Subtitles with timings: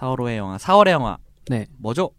[0.00, 1.18] 4월호의 영화 4월의 영화
[1.48, 1.66] 네.
[1.78, 2.10] 뭐죠?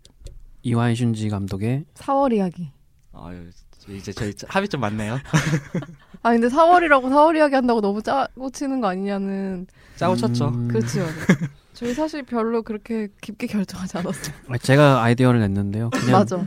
[0.61, 2.71] 이와이 슌지 감독의 4월 이야기.
[3.13, 3.49] 아유
[3.89, 5.17] 이제 저희 합이 좀 많네요.
[6.23, 9.65] 아 근데 4월이라고 4월 이야기 한다고 너무 짜고 치는 거 아니냐는
[9.95, 10.49] 짜고 쳤죠.
[10.49, 11.01] 음, 맞아.
[11.73, 14.35] 저희 사실 별로 그렇게 깊게 결정하지 않았어요.
[14.49, 15.89] 아, 제가 아이디어를 냈는데요.
[15.89, 16.45] 그냥 맞아.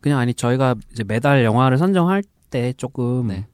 [0.00, 3.46] 그냥 아니 저희가 이제 매달 영화를 선정할 때 조금 네.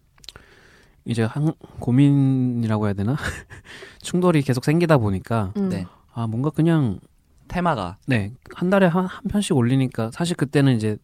[1.06, 3.16] 이제 한 고민이라고 해야 되나
[4.02, 5.70] 충돌이 계속 생기다 보니까 음.
[5.70, 5.86] 네.
[6.12, 7.00] 아 뭔가 그냥
[7.48, 10.96] 테마가 네 한 달에 한, 한 편씩 올리니까 사실 그때는 이제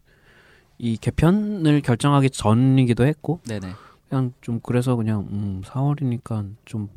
[0.78, 3.68] 이 개편을 결정하기 전이기도 했고 네네.
[4.08, 6.88] 그냥 좀 그래서 그냥 음 4월이니까 좀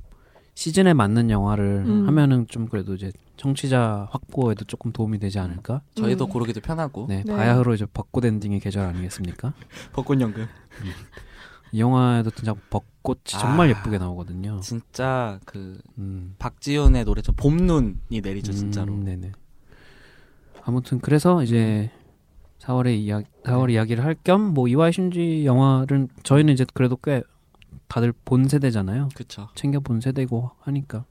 [0.55, 2.07] 시즌에 맞는 영화를 음.
[2.07, 5.81] 하면은 좀 그래도 이제 청취자 확보에도 조금 도움이 되지 않을까?
[5.95, 6.29] 저희도 음.
[6.29, 7.35] 고르기도 편하고 네, 네.
[7.35, 9.53] 바야흐로 이제 벚꽃 엔딩의 계절 아니겠습니까?
[9.91, 10.47] 벚꽃 연금.
[11.73, 13.69] 이 영화에도 진짜 벚꽃이 정말 아.
[13.71, 14.59] 예쁘게 나오거든요.
[14.61, 16.35] 진짜 그 음.
[16.39, 18.93] 박지훈의 노래 좀 봄눈이 내리죠 진짜로.
[18.93, 19.31] 음, 네네.
[20.63, 21.91] 아무튼 그래서 이제
[22.59, 23.73] 4월에 이야 4월 네.
[23.73, 27.23] 이야기를 할 겸 뭐 이와이 슌지 영화를 저희는 이제 그래도 꽤
[27.87, 29.09] 다들 본 세대잖아요.
[29.15, 29.49] 그쵸.
[29.55, 31.05] 챙겨 본 세대고 하니까.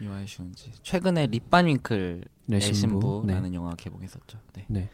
[0.00, 0.72] 이와이 슌지.
[0.82, 3.00] 최근에 립반윙클 네, 의 신부.
[3.22, 3.54] 신부라는 네.
[3.56, 4.38] 영화 개봉했었죠.
[4.54, 4.64] 네.
[4.68, 4.90] 네.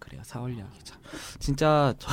[0.00, 0.20] 그래요.
[0.24, 1.00] 4월 이야기 참.
[1.38, 2.10] 진짜 저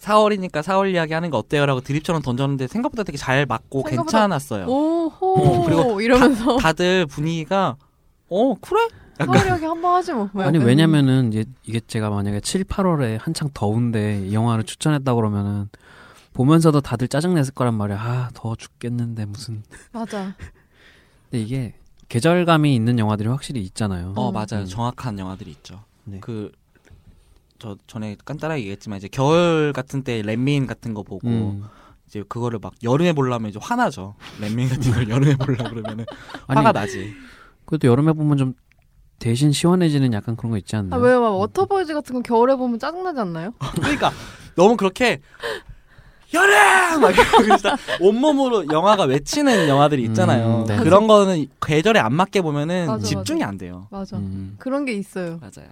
[0.00, 4.66] 4월이니까 4월 이야기 하는 거 어때요라고 드립처럼 던졌는데 생각보다 되게 잘 맞고 생각보다- 괜찮았어요.
[4.66, 7.76] 오호 어, 그리고 이러면서 다 들 분위기가
[8.28, 8.88] 어 그래?
[9.18, 10.30] 4월 이야기 한번 하지 뭐.
[10.36, 15.68] 아니 왜냐면은 이제 이게 제가 만약에 7, 8월에 한창 더운데 이 영화를 추천했다 그러면은
[16.32, 17.98] 보면서도 다들 짜증 냈을 거란 말이야.
[18.00, 19.62] 아, 더워 죽겠는데 무슨.
[19.92, 20.34] 맞아.
[21.30, 21.74] 근데 이게
[22.08, 24.14] 계절감이 있는 영화들이 확실히 있잖아요.
[24.16, 24.32] 어 음.
[24.32, 24.62] 맞아요.
[24.62, 24.66] 음.
[24.66, 25.80] 정확한 영화들이 있죠.
[26.04, 26.18] 네.
[26.20, 26.50] 그
[27.60, 31.64] 저 전에 간단하게 얘기했지만 이제 겨울 같은 때 Let Me In 같은 거 보고 음.
[32.08, 34.14] 이제 그거를 막 여름에 보려면 이제 화나죠.
[34.40, 36.06] Let Me In 같은 걸 여름에 보려 그러면은
[36.48, 37.14] 아니, 화가 나지.
[37.66, 38.54] 그래도 여름에 보면 좀
[39.20, 41.00] 대신 시원해지는 약간 그런 거 있지 아 않나요?
[41.00, 41.20] 왜요?
[41.20, 43.52] 막 Water Boys 같은 거 겨울에 보면 짜증나지 않나요?
[43.76, 44.10] 그러니까
[44.56, 45.20] 너무 그렇게
[46.32, 47.12] 여름 막
[47.44, 50.60] 진짜 온몸으로 영화가 외치는 영화들이 있잖아요.
[50.62, 50.78] 음, 네.
[50.78, 53.48] 그런 거는 계절에 안 맞게 보면은 맞아, 집중이 맞아.
[53.50, 53.86] 안 돼요.
[53.90, 54.16] 맞아.
[54.16, 54.56] 음.
[54.58, 55.38] 그런 게 있어요.
[55.40, 55.68] 맞아요.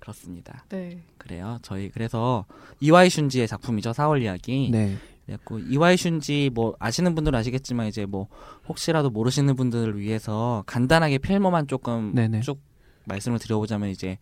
[0.00, 0.64] 그렇습니다.
[0.70, 1.02] 네.
[1.18, 1.58] 그래요.
[1.62, 2.46] 저희 그래서
[2.80, 3.92] 이와이 슌지의 작품이죠.
[3.92, 4.70] 4월 이야기.
[4.72, 4.96] 네.
[5.26, 8.26] 그래갖고 이와이 슌지 뭐 아시는 분들은 아시겠지만 이제 뭐
[8.68, 12.40] 혹시라도 모르시는 분들을 위해서 간단하게 필모만 조금 네네.
[12.40, 12.60] 쭉
[13.04, 14.18] 말씀을 드려보자면 이제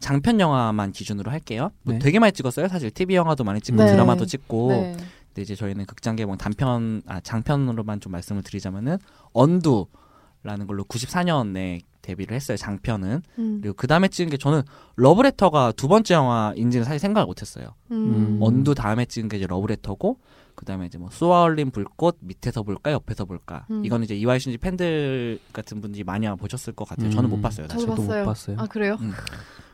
[0.00, 1.70] 장편 영화만 기준으로 할게요.
[1.82, 1.98] 뭐 네.
[1.98, 2.68] 되게 많이 찍었어요.
[2.68, 3.92] 사실 TV 영화도 많이 찍고 네.
[3.92, 4.68] 드라마도 찍고.
[4.70, 4.96] 네.
[5.28, 8.98] 근데 이제 저희는 극장 개봉 단편 아 장편으로만 좀 말씀을 드리자면은
[9.32, 12.56] Undo라는 걸로 94년에 데뷔를 했어요.
[12.56, 13.22] 장편은.
[13.38, 13.58] 음.
[13.60, 14.62] 그리고 그 다음에 찍은 게 저는
[14.96, 17.74] Love Letter가 두 번째 영화인지는 사실 생각을 못했어요.
[17.90, 17.96] 음.
[17.96, 18.38] 음.
[18.40, 20.18] Undo 다음에 찍은 게 이제 Love Letter고
[20.54, 23.84] 그 다음에 이제 뭐 쏘아올린 불꽃 밑에서 볼까 옆에서 볼까 음.
[23.84, 27.10] 이거는 이제 이와이 슌지 팬들 같은 분들이 많이 아마 보셨을 것 같아요.
[27.10, 27.30] 저는 음.
[27.30, 27.68] 못 봤어요.
[27.68, 27.86] 사실.
[27.86, 28.24] 저도 저도 못 봤어요.
[28.24, 28.56] 봤어요.
[28.58, 28.96] 아 그래요?
[29.00, 29.12] 음.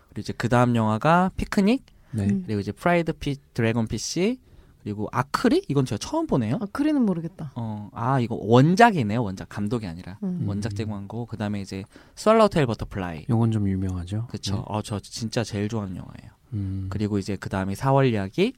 [0.08, 2.24] 그리고 이제 그 다음 영화가 Picnic 네.
[2.24, 2.42] 음.
[2.46, 4.38] 그리고 이제 프라이드 피 Dragon Fish
[4.84, 6.58] 그리고 아크리 이건 제가 처음 보네요.
[6.60, 7.52] 아 크리는 모르겠다.
[7.54, 9.22] 어, 아 이거 원작이네요.
[9.22, 10.44] 원작 감독이 아니라 음.
[10.46, 11.24] 원작 제공한 거.
[11.24, 11.84] 그다음에 이제
[12.16, 13.24] Swallowtail Butterfly.
[13.30, 14.26] 요건 좀 유명하죠.
[14.28, 14.56] 그쵸.
[14.56, 14.62] 네.
[14.66, 16.32] 어, 저 진짜 제일 좋아하는 영화예요.
[16.52, 16.86] 음.
[16.90, 18.52] 그리고 이제 그 다음에 4월 이야기.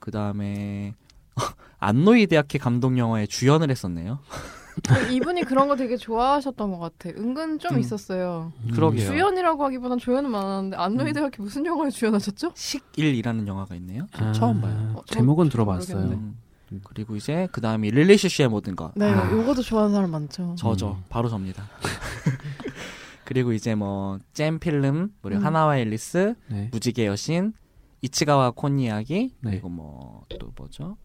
[0.00, 0.94] 그 다음에
[1.78, 4.18] 안노 히데아키 감독 영화에 주연을 했었네요.
[4.88, 7.10] 그 이분이 그런 거 되게 좋아하셨던 것 같아.
[7.18, 7.80] 은근 좀 음.
[7.80, 8.52] 있었어요.
[8.64, 8.70] 음.
[8.72, 9.06] 그러게요.
[9.06, 11.12] 주연이라고 하기보단 조연은 많았는데 안노 음.
[11.12, 12.52] 히데아키 무슨 영화에 주연하셨죠?
[12.54, 14.06] 식일이라는 영화가 있네요.
[14.14, 14.92] 저 아, 처음 봐요.
[14.96, 15.98] 어, 저- 제목은 저 들어봤어요.
[15.98, 16.38] 음.
[16.84, 18.92] 그리고 이제 그 다음에 릴리슈슈의 모든 것.
[18.96, 19.30] 네, 아.
[19.30, 20.54] 요거도 좋아하는 사람 많죠.
[20.56, 20.96] 저죠.
[20.98, 21.04] 음.
[21.10, 21.64] 바로 접니다.
[23.24, 25.46] 그리고 이제 뭐 잼 필름, 그리고 음.
[25.46, 26.68] 하나와 앨리스, 네.
[26.72, 27.52] 무지개 여신,
[28.00, 29.50] 이치가와 콘 이야기, 네.
[29.52, 30.96] 그리고 뭐 또 뭐죠?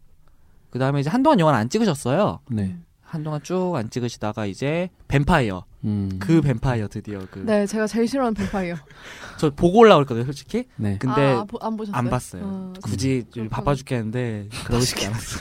[0.69, 2.39] 그 다음에 이제 한동안 영화를 안 찍으셨어요.
[2.49, 2.77] 네.
[3.07, 6.17] 한동안 쭉 안 찍으시다가 이제 뱀파이어, 음.
[6.19, 7.39] 그 뱀파이어 드디어 그.
[7.39, 8.75] 네, 제가 제일 싫어하는 뱀파이어.
[9.39, 10.65] 저 보고 올라고 했거든요, 솔직히.
[10.75, 10.97] 네.
[10.99, 11.97] 근데 아, 보- 안 보셨어요?
[11.97, 12.41] 안 봤어요.
[12.45, 13.49] 어, 굳이 그렇구나.
[13.49, 15.39] 바빠 죽겠는데 그러고 싶지 않았어.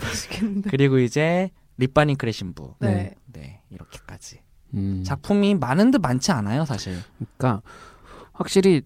[0.00, 0.70] 보시겠는데.
[0.70, 2.74] 그리고 이제 립바닝크의 신부.
[2.80, 3.14] 네.
[3.26, 4.40] 네, 이렇게까지.
[4.74, 5.02] 음.
[5.04, 6.98] 작품이 많은 듯 많지 않아요, 사실.
[7.36, 7.62] 그러니까
[8.32, 8.82] 확실히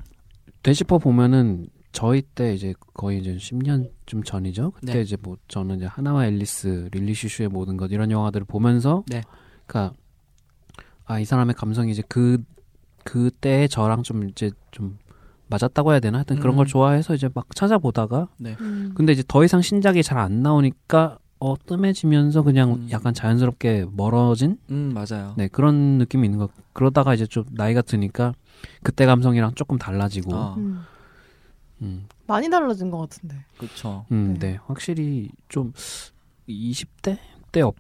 [0.63, 4.73] 되짚어 보면은 저희 때 이제 거의 이제 10년쯤 전이죠.
[4.73, 5.01] 그때 네.
[5.03, 9.23] 이제 뭐 저는 이제 하나와 앨리스, 릴리 슈슈의 모든 것 이런 영화들을 보면서 네.
[9.67, 9.95] 그러니까
[11.05, 12.43] 아 이 사람의 감성이 이제 그
[13.05, 14.99] 그때의 저랑 좀 이제 좀
[15.49, 16.19] 맞았다고 해야 되나?
[16.19, 16.57] 하여튼 그런 음.
[16.59, 18.29] 걸 좋아해서 이제 막 찾아보다가
[18.61, 18.93] 음.
[18.95, 22.89] 근데 이제 더 이상 신작이 잘 안 나오니까 어 뜸해지면서 그냥 음.
[22.93, 25.35] 약간 자연스럽게 멀어진 음, 맞아요.
[25.37, 28.33] 네 그런 느낌이 있는 것 그러다가 이제 좀 나이가 드니까
[28.85, 30.57] 그때 감성이랑 조금 달라지고 어,
[31.83, 31.87] 음.
[31.87, 33.37] 음, 많이 달라진 것 같은데.
[33.59, 34.07] 그쵸.
[34.11, 34.53] 음, 네.
[34.53, 35.73] 네 확실히 좀
[36.49, 37.19] 20대
[37.51, 37.77] 때 업,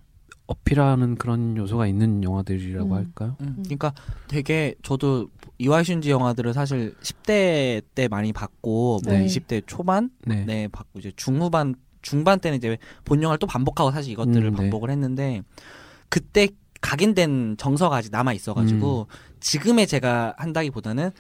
[0.47, 2.93] 어필하는 그런 요소가 있는 영화들이라고 음.
[2.95, 3.37] 할까요?
[3.41, 3.95] 음, 그러니까
[4.29, 5.29] 되게 저도
[5.59, 9.25] 이와이 슌지 영화들을 사실 10대 때 많이 봤고 뭐 네.
[9.25, 10.45] 20대 초반 네.
[10.45, 14.57] 네 봤고 이제 중후반 중반 때는 이제 본 영화를 또 반복하고 사실 이것들을 음, 네.
[14.57, 15.43] 반복을 했는데
[16.09, 16.49] 그때
[16.81, 19.07] 각인된 정서가 아직 남아 있어가지고
[19.39, 21.13] 지금의 제가 한다기보다는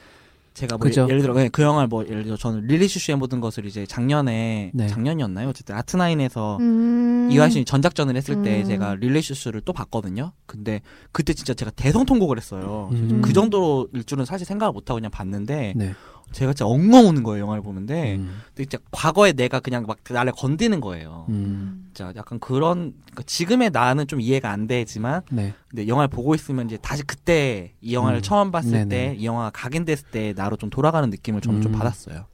[0.54, 0.88] 제가 뭐 음.
[0.88, 1.06] 그죠.
[1.08, 4.70] 예를 들어 네, 그 영화를 뭐 예를 들어 저는 릴리 슈슈의 모든 것을 이제 작년에
[4.75, 4.87] 네.
[4.87, 5.49] 작년이었나요?
[5.49, 7.28] 어쨌든 아트나인에서 음.
[7.31, 8.64] 이화신이 전작전을 했을 때 음.
[8.64, 10.32] 제가 릴리 슈슈를 또 봤거든요.
[10.46, 12.90] 근데 그때 진짜 제가 대성통곡을 했어요.
[12.93, 13.22] 음.
[13.22, 15.94] 그 정도일 줄은 사실 생각을 못하고 그냥 봤는데 네.
[16.32, 18.40] 제가 진짜 엉엉 우는 거예요 영화를 보는데 음.
[18.49, 21.26] 근데 진짜 과거에 내가 그냥 막 나를 건드는 거예요.
[21.29, 21.90] 음.
[21.94, 25.55] 진짜 약간 그런 그러니까 지금의 나는 좀 이해가 안 되지만 네.
[25.69, 28.23] 근데 영화를 보고 있으면 이제 다시 그때 이 영화를 음.
[28.23, 28.88] 처음 봤을.
[28.88, 31.79] 때 이 영화가 각인됐을 때 나로 좀 돌아가는 느낌을 저는 좀 음.
[31.79, 32.26] 받았어요.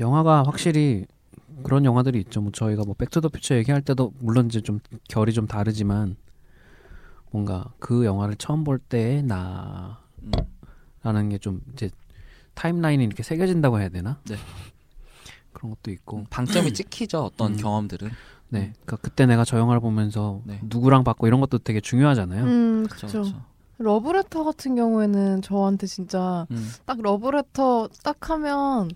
[0.00, 1.06] 영화가 확실히
[1.62, 2.40] 그런 영화들이 있죠.
[2.40, 6.16] 뭐 저희가 뭐 백투더퓨처 얘기할 때도 물론 이제 좀 결이 좀 다르지만
[7.30, 9.96] 뭔가 그 영화를 처음 볼 때의 나라는
[11.04, 11.28] 음.
[11.30, 11.90] 게좀 이제
[12.54, 14.18] timeline이 이렇게 새겨진다고 해야 되나?
[14.24, 14.36] 네.
[15.52, 16.24] 그런 것도 있고.
[16.30, 17.56] 방점이 찍히죠 어떤 음.
[17.56, 18.10] 경험들은.
[18.50, 18.72] 네.
[18.84, 20.60] 그러니까 그때 내가 저 영화를 보면서 네.
[20.62, 22.44] 누구랑 봤고 이런 것도 되게 중요하잖아요.
[22.44, 23.24] 음, 그렇죠.
[23.78, 26.70] 러브레터 같은 경우에는 저한테 진짜 음.
[26.84, 28.90] 딱 러브레터 딱 하면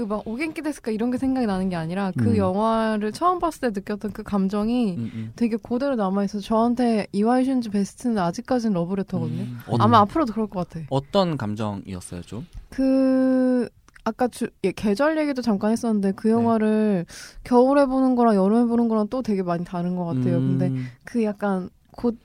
[0.00, 2.36] 그 막 오겐키 데스까 이런 게 생각이 나는 게 아니라 그 음.
[2.38, 5.32] 영화를 처음 봤을 때 느꼈던 그 감정이 음, 음.
[5.36, 9.42] 되게 그대로 남아있어서 저한테 이와이 슌즈 베스트는 아직까지는 러브레터거든요.
[9.42, 9.58] 음.
[9.66, 10.86] 어, 아마 앞으로도 그럴 것 같아.
[10.88, 12.46] 어떤 감정이었어요 좀?
[12.70, 13.68] 그
[14.04, 16.14] 아까 주, 예, 계절 얘기도 잠깐 했었는데 네.
[16.16, 17.04] 그 영화를
[17.44, 20.38] 겨울에 보는 거랑 여름에 보는 거랑 또 되게 많이 다른 것 같아요.
[20.38, 20.58] 음.
[20.58, 20.72] 근데
[21.04, 22.16] 그 약간 곧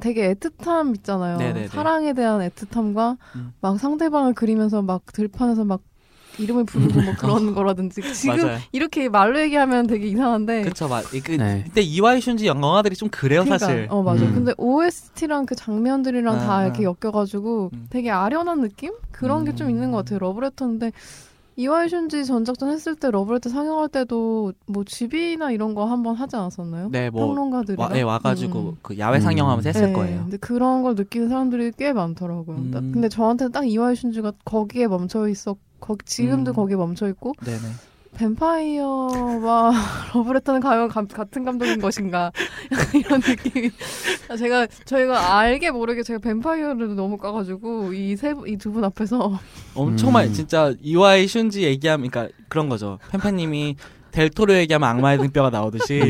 [0.00, 1.38] 되게 애틋함 있잖아요.
[1.38, 1.68] 네네네.
[1.68, 3.52] 사랑에 대한 애틋함과 음.
[3.60, 5.82] 막 상대방을 그리면서 막 들판에서 막
[6.38, 8.58] 이름을 부르고 뭐 그런 거라든지 지금 맞아요.
[8.72, 11.04] 이렇게 말로 얘기하면 되게 이상한데 그쵸, 맞.
[11.24, 11.62] 그, 네.
[11.66, 13.86] 그때 이와이 슌지 영화들이 좀 그래요, 그러니까, 사실.
[13.90, 14.24] 어 맞아.
[14.24, 14.34] 음.
[14.34, 16.64] 근데 OST랑 그 장면들이랑 아, 다 아.
[16.64, 17.86] 이렇게 엮여가지고 음.
[17.90, 19.70] 되게 아련한 느낌 그런 게좀 음.
[19.70, 20.18] 있는 것 같아요.
[20.20, 20.92] 러브레터인데
[21.58, 26.90] 이와이 슌지 전작전 했을 때 러브레터 상영할 때도 뭐 집이나 이런 거 한번 하지 않았었나요?
[26.92, 28.76] 네, 뭐 평론가들이랑 와, 네, 와가지고 음, 음.
[28.82, 30.20] 그 야외 상영하면서 했을 네, 거예요.
[30.24, 32.56] 근데 그런 걸 느끼는 사람들이 꽤 많더라고요.
[32.58, 32.70] 음.
[32.70, 35.56] 딱- 근데 저한테는 딱 이와이 슌즈가 거기에 멈춰 있었.
[35.80, 36.54] 거기 지금도 음.
[36.54, 37.58] 거기에 멈춰 있고 네네.
[38.16, 39.72] 뱀파이어와
[40.14, 42.32] 러브레터는 과연 감- 같은 감독인 것인가
[42.72, 43.70] 약간 이런 느낌이
[44.30, 49.38] 아, 제가 저희가 알게 모르게 제가 뱀파이어를 너무 까가지고 이 세 이 두 분 앞에서
[49.74, 50.12] 엄청 음.
[50.14, 52.98] 많이 진짜 이와이 슌지 얘기하면 그러니까 그런 거죠.
[53.10, 53.76] 팬팬님이
[54.12, 55.98] 델토로 얘기하면 악마의 등뼈가 나오듯이.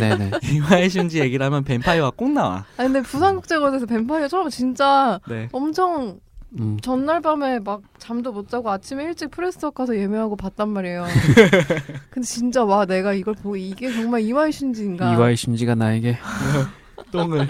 [0.54, 2.64] 이와이 슌지 얘기를 하면 뱀파이어가 꼭 나와.
[2.76, 5.48] 아 근데 부산국제관에서 뱀파이어 처음 진짜 네.
[5.50, 6.20] 엄청
[6.58, 6.78] 음.
[6.80, 11.04] 전날 밤에 막 잠도 못 자고 아침에 일찍 프레스업 가서 예매하고 봤단 말이에요.
[12.10, 16.16] 근데 진짜 와 내가 이걸 보고 이게 정말 이와이 슌지인가 이와이 심지가 나에게
[17.12, 17.48] 똥을.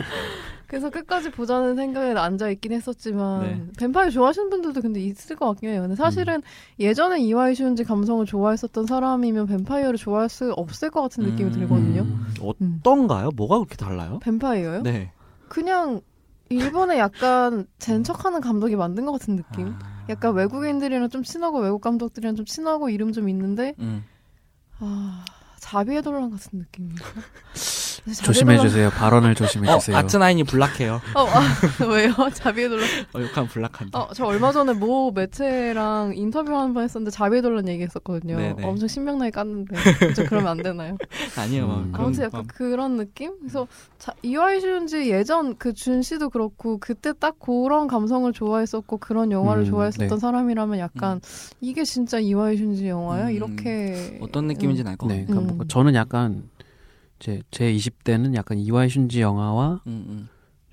[0.66, 3.62] 그래서 끝까지 보자는 생각에 앉아 있긴 했었지만 네.
[3.78, 5.82] 뱀파이어 좋아하시는 분들도 근데 있을 것 같긴 해요.
[5.82, 6.42] 근데 사실은
[6.80, 11.52] 예전에 이와이 슌지 감성을 좋아했었던 사람이면 뱀파이어를 좋아할 수 없을 것 같은 느낌이 음.
[11.52, 12.02] 들거든요.
[12.02, 12.26] 음.
[12.60, 12.80] 음.
[12.80, 13.30] 어떤가요?
[13.36, 14.18] 뭐가 그렇게 달라요?
[14.22, 14.82] 뱀파이어요?
[14.82, 15.12] 네.
[15.48, 16.00] 그냥
[16.48, 19.74] 일본의 약간 젠 척하는 감독이 만든 것 같은 느낌.
[19.80, 19.96] 아.
[20.08, 24.04] 약간 외국인들이랑 좀 친하고 외국 감독들이랑 좀 친하고 이름 좀 있는데 음.
[24.78, 25.24] 아
[25.58, 27.04] 자비의 돌란 같은 느낌인가?
[28.22, 28.90] 조심해 주세요.
[28.90, 29.96] 발언을 조심해 어, 주세요.
[29.96, 31.00] 아트나인이 블락해요.
[31.14, 31.40] 어, 아,
[31.88, 32.12] 왜요?
[32.32, 32.84] 자비의 돌란.
[33.14, 33.98] 어, 욕하면 블락한다.
[33.98, 38.36] 어, 저 얼마 전에 모 매체랑 인터뷰 한번 했었는데 자비의 돌란 얘기했었거든요.
[38.36, 38.64] 네네.
[38.64, 39.74] 엄청 신명나게 깠는데
[40.14, 40.96] 진짜 그러면 안 되나요?
[41.38, 41.66] 아니에요.
[41.66, 41.92] 뭐 음.
[41.94, 43.32] 아무튼 약간 그런 느낌?
[43.40, 43.66] 그래서
[43.98, 49.62] 자, 이와이 슌지 예전 그 준 씨도 그렇고 그때 딱 그런 감성을 좋아했었고 그런 영화를
[49.64, 50.16] 음, 좋아했었던 네.
[50.18, 51.20] 사람이라면 약간
[51.60, 53.26] 이게 진짜 이와이 슌지 영화야?
[53.26, 55.26] 음, 이렇게 어떤 느낌인지는 알것 네, 같아요.
[55.26, 55.46] 그러니까 음.
[55.46, 56.48] 뭔가 저는 약간
[57.18, 60.28] 제, 제 20대는 약간 이와이 슌지 영화와 음, 음.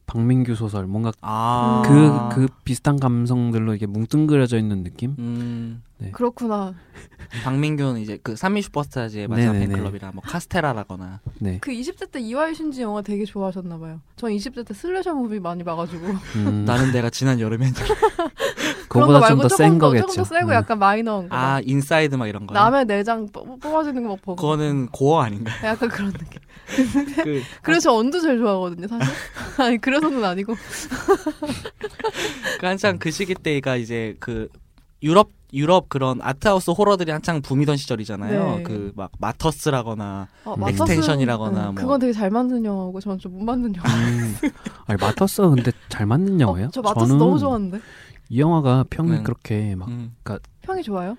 [0.05, 1.81] 박민규 소설 뭔가 아.
[1.85, 5.15] 그, 그 비슷한 감성들로 이게 뭉뚱그려져 있는 느낌?
[5.17, 5.81] 음.
[6.11, 6.75] 그렇구나.
[7.43, 9.73] 박민규는 이제 그 삼미 슈퍼스타즈의 마지막 네네네.
[9.73, 11.57] 팬클럽이라 뭐 카스테라라거나 네.
[11.61, 14.01] 그 20대 때 이와이 슌지 영화 되게 좋아하셨나 봐요.
[14.15, 17.73] 전 20대 때 슬래셔 무비 많이 봐가지고 음, 나는 내가 지난 여름에 했
[18.93, 20.07] 그런 거 그거보다 좀 말고 더 센 조금 더 거겠죠.
[20.07, 20.53] 조금 더 세고 음.
[20.53, 21.35] 약간 마이너한 거.
[21.35, 22.53] 아 인사이드 막 이런 거.
[22.53, 24.35] 남의 내장 뽑- 뽑아지는 거 막 보고.
[24.35, 25.55] 그거는 gore 아닌가요?
[25.65, 26.39] 약간 그런 느낌.
[27.23, 29.13] 그 그래서 저 언두 제일 좋아하거든요, 사실.
[29.57, 30.55] 아니 그래서는 아니고.
[32.59, 34.47] 그 한창 그 시기 때가 이제 그
[35.01, 38.55] 유럽 유럽 그런 arthouse 호러들이 한창 붐이던 시절이잖아요.
[38.57, 38.63] 네.
[38.63, 41.75] 그 막 마터스라거나 어, 엑스텐션이라거나 응, 뭐.
[41.75, 43.87] 그건 되게 잘 만든 영화고 저는 좀못 만든 영화.
[43.95, 44.35] 음.
[44.87, 46.67] 아니 마터스 근데 잘 맞는 영화예요?
[46.67, 47.79] 어, 저 마터스 저는 너무 좋아하는데.
[48.33, 49.21] 이 영화가 평이 네.
[49.21, 50.15] 그렇게 막 음,
[50.63, 51.15] 평이 좋아요?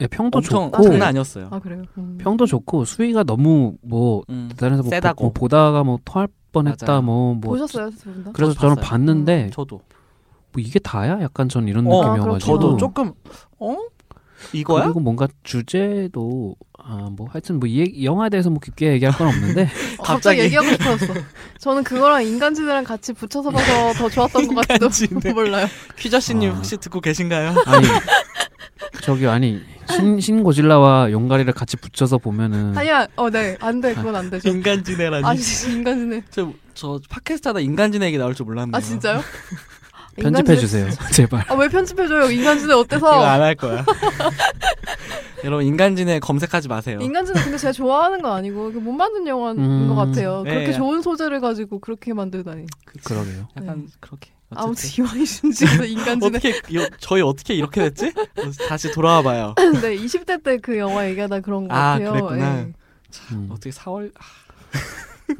[0.00, 1.48] 예, 평도 엄청 좋고 장난 아니었어요.
[1.50, 1.82] 아 그래요.
[1.98, 2.18] 음.
[2.20, 5.32] 평도 좋고 수위가 너무 뭐 음, 대단해서 뭐 세다고.
[5.32, 7.02] 보, 보다가 뭐 토할 뻔했다 맞아요.
[7.02, 8.30] 뭐 뭐 보셨어요, 두분 다?
[8.32, 8.88] 그래서 저는 봤어요.
[8.90, 9.78] 봤는데 저도
[10.52, 11.20] 뭐 이게 다야?
[11.20, 13.12] 약간 전 이런 어, 느낌이어가지고 저도 조금
[13.58, 13.76] 어
[14.52, 14.84] 이거야?
[14.84, 19.62] 그리고 뭔가 주제도 아 뭐 하여튼 뭐 이 영화에 대해서 뭐 깊게 얘기할 건 없는데
[19.62, 19.66] 어,
[20.02, 20.40] 갑자기 갑자기.
[20.40, 21.14] 얘기하고 싶었어.
[21.58, 25.32] 저는 그거랑 인간지대랑 같이 붙여서 봐서 더 좋았던 것 같기도 인간지대.
[25.34, 25.66] 몰라요.
[25.96, 26.54] 퀴저씨님 아.
[26.54, 27.54] 혹시 듣고 계신가요?
[27.66, 27.86] 아니
[29.02, 34.14] 저기 아니 신, 신 고질라와 용가리를 같이 붙여서 보면은 아니야, 어, 네, 안 돼, 그건
[34.16, 34.48] 안 되죠.
[34.48, 35.24] 인간지대라니.
[35.26, 36.22] 아, 진짜 인간지대.
[36.30, 38.74] 저, 저 팟캐스트 하다 인간지대 얘기 나올 줄 몰랐네요.
[38.76, 39.20] 아, 진짜요?
[40.16, 41.44] 편집해 주세요 제발.
[41.48, 42.30] 아, 왜 편집해 줘요?
[42.30, 43.06] 인간지대 이거 어때서?
[43.24, 43.84] 안할 거야.
[45.44, 46.98] 여러분 인간지대 검색하지 마세요.
[47.00, 49.88] 인간지대 근데 제가 좋아하는 건 아니고 못 만든 영화인 음.
[49.88, 50.42] 것 같아요.
[50.44, 50.50] 네.
[50.54, 52.66] 그렇게 좋은 소재를 가지고 그렇게 만들다니.
[52.84, 53.04] 그치.
[53.04, 53.48] 그러게요.
[53.56, 54.30] 약간 그렇게.
[54.54, 55.04] 아무튼 어쨌든.
[55.04, 56.26] 이완희 씨에서 인간지대.
[56.26, 58.12] 어떻게 이- 저희 어떻게 이렇게 됐지?
[58.68, 59.54] 다시 돌아와 봐요.
[59.82, 62.10] 네, 20대 때 그 영화 얘기하다 그런 것 아, 같아요.
[62.12, 62.58] 그랬구나.
[62.58, 62.72] 예.
[63.32, 63.48] 음.
[63.50, 64.12] 어떻게 4월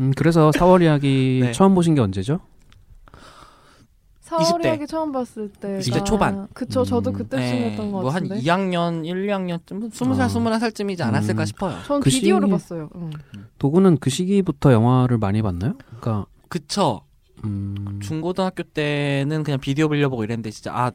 [0.01, 1.53] 음, 그래서 4월 이야기 네.
[1.53, 2.41] 처음 보신 게 언제죠?
[4.37, 4.65] 4월 20대.
[4.65, 5.79] 이야기 처음 봤을 때.
[5.79, 6.49] 20대 초반.
[6.55, 7.15] 그쵸, 저도 음.
[7.15, 8.43] 그때쯤이었던 것 뭐한 같은데.
[8.43, 10.27] 2학년, 1, 2학년쯤 20살, 어.
[10.27, 11.47] 21살쯤이지 않았을까 음.
[11.47, 11.79] 싶어요.
[11.87, 12.89] 전 그 비디오로 시기에- 봤어요.
[12.97, 13.11] 응.
[13.59, 15.75] 도구는 그 시기부터 영화를 많이 봤나요?
[16.01, 17.03] 그러니까 그쵸.
[17.45, 20.93] 음, 중고등학교 때는 그냥 비디오 빌려보고 이랬는데 진짜 아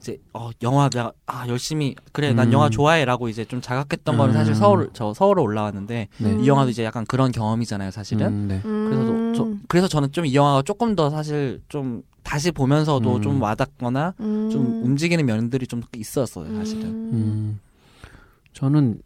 [0.00, 2.52] 이제 어 영화 내가 아 열심히 그래 난 음.
[2.54, 4.54] 영화 좋아해라고 이제 좀 자각했던 거는 사실 음.
[4.54, 6.30] 서울 저 서울로 올라왔는데 네.
[6.32, 6.40] 음.
[6.42, 8.60] 이 영화도 이제 약간 그런 경험이잖아요 사실은 음, 네.
[8.62, 9.34] 그래서 음.
[9.36, 13.22] 저, 그래서 저는 좀 이 영화가 조금 더 사실 좀 다시 보면서도 음.
[13.22, 14.48] 좀 와닿거나 음.
[14.50, 17.12] 좀 움직이는 면들이 좀 있었어요 사실은 음.
[17.12, 17.60] 음,
[18.52, 19.00] 저는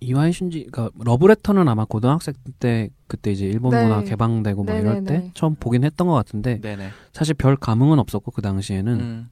[0.00, 3.82] 이와이 슌지, 그러니까 러브레터는 아마 고등학생 때 그때 이제 일본 네.
[3.82, 5.04] 문화 개방되고 막 이럴 네네네.
[5.04, 9.28] 때 처음 보긴 했던 것 같은데 네네 사실 별 감흥은 없었고 그 당시에는 음.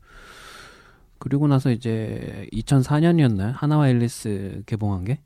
[1.19, 3.53] 그리고 나서 이제 2004년이었나요?
[3.55, 5.21] 하나와 앨리스 개봉한 게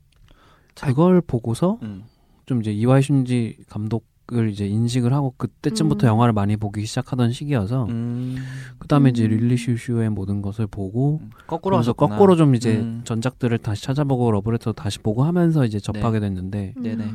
[0.75, 2.03] 그걸 보고서 음.
[2.45, 6.09] 좀 이제 이와이 슌지 감독 을 이제 인식을 하고 그때쯤부터 음.
[6.09, 8.37] 영화를 많이 보기 시작하던 시기여서 음.
[8.77, 9.29] 그다음에 이제 음.
[9.29, 11.31] 릴리 슈슈의 모든 것을 보고 음.
[11.47, 12.15] 거꾸로 하셨구나.
[12.15, 13.01] 거꾸로 좀 이제 음.
[13.05, 17.11] 전작들을 다시 찾아보고 러브레터 다시 보고 하면서 이제 접하게 됐는데 네네.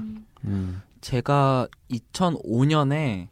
[1.00, 3.28] 제가 2005년에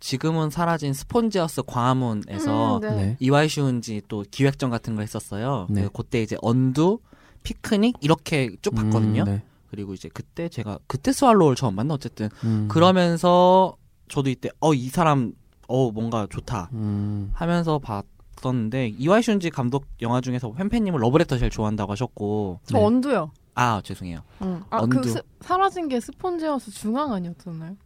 [0.00, 2.90] 지금은 사라진 스폰지하우스 광화문에서 음, 네.
[2.94, 3.16] 네.
[3.20, 5.66] 이와이 슌지 또 기획전 같은 거 했었어요.
[5.68, 5.82] 네.
[5.82, 6.98] 그 그때 이제 언두,
[7.42, 9.22] 피크닉 이렇게 쭉 봤거든요.
[9.22, 9.42] 음, 네.
[9.70, 12.66] 그리고 이제 그때 제가 그때 스왈로우를 처음 만나 어쨌든 음.
[12.68, 13.76] 그러면서
[14.08, 15.32] 저도 이때 어 이 사람
[15.68, 17.30] 어 뭔가 좋다 음.
[17.32, 22.84] 하면서 봤었는데 이와이 슌지 감독 영화 중에서 팬팬님은 러브레터 제일 좋아한다고 하셨고 저 네.
[22.84, 23.30] 언두요.
[23.54, 24.20] 아 죄송해요.
[24.42, 24.62] 응.
[24.70, 25.02] 아, 그.
[25.08, 27.76] 스- 사라진 게 스폰지하우스 중앙 아니었었나요?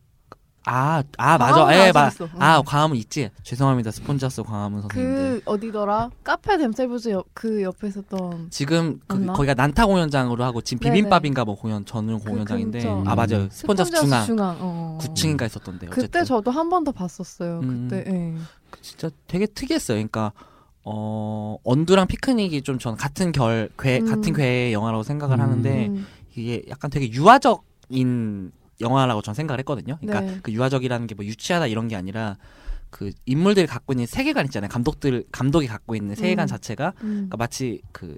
[0.66, 1.86] 아, 아 맞아.
[1.86, 2.24] 예, 마, 있어.
[2.24, 2.42] 응.
[2.42, 3.28] 아 광화문 있지.
[3.42, 3.90] 죄송합니다.
[3.90, 5.42] 스폰지하우스 광화문 선생님들.
[5.44, 6.10] 그 어디더라?
[6.22, 9.32] 카페 뎀셀브즈 옆, 그 옆에 있었던 지금 그, 맞나?
[9.34, 10.94] 거기가 난타 공연장으로 하고 지금 네네.
[10.94, 13.10] 비빔밥인가 뭐 공연 전용 그 공연장인데 근처.
[13.10, 14.56] 아 맞아요 스폰지하우스 중앙 중앙.
[14.60, 14.98] 어.
[15.02, 17.60] 9층인가 있었던데 어쨌든 그때 저도 한 번 더 봤었어요.
[17.62, 17.88] 음.
[17.90, 18.10] 그때.
[18.10, 18.34] 예.
[18.70, 19.96] 그 진짜 되게 특이했어요.
[19.96, 20.32] 그러니까
[20.82, 24.06] 어 언두랑 피크닉이 좀 전 같은 결 괴 음.
[24.06, 25.40] 같은 괴의 영화라고 생각을 음.
[25.42, 26.06] 하는데 음.
[26.36, 29.96] 이게 약간 되게 유아적인 영화라고 전 생각을 했거든요.
[30.00, 30.38] 그러니까 네.
[30.42, 32.36] 그 유아적이라는 게 뭐 유치하다 이런 게 아니라
[32.90, 34.68] 그 인물들이 갖고 있는 세계관 있잖아요.
[34.68, 36.48] 감독들 감독이 갖고 있는 세계관 음.
[36.48, 37.08] 자체가 음.
[37.28, 38.16] 그러니까 마치 그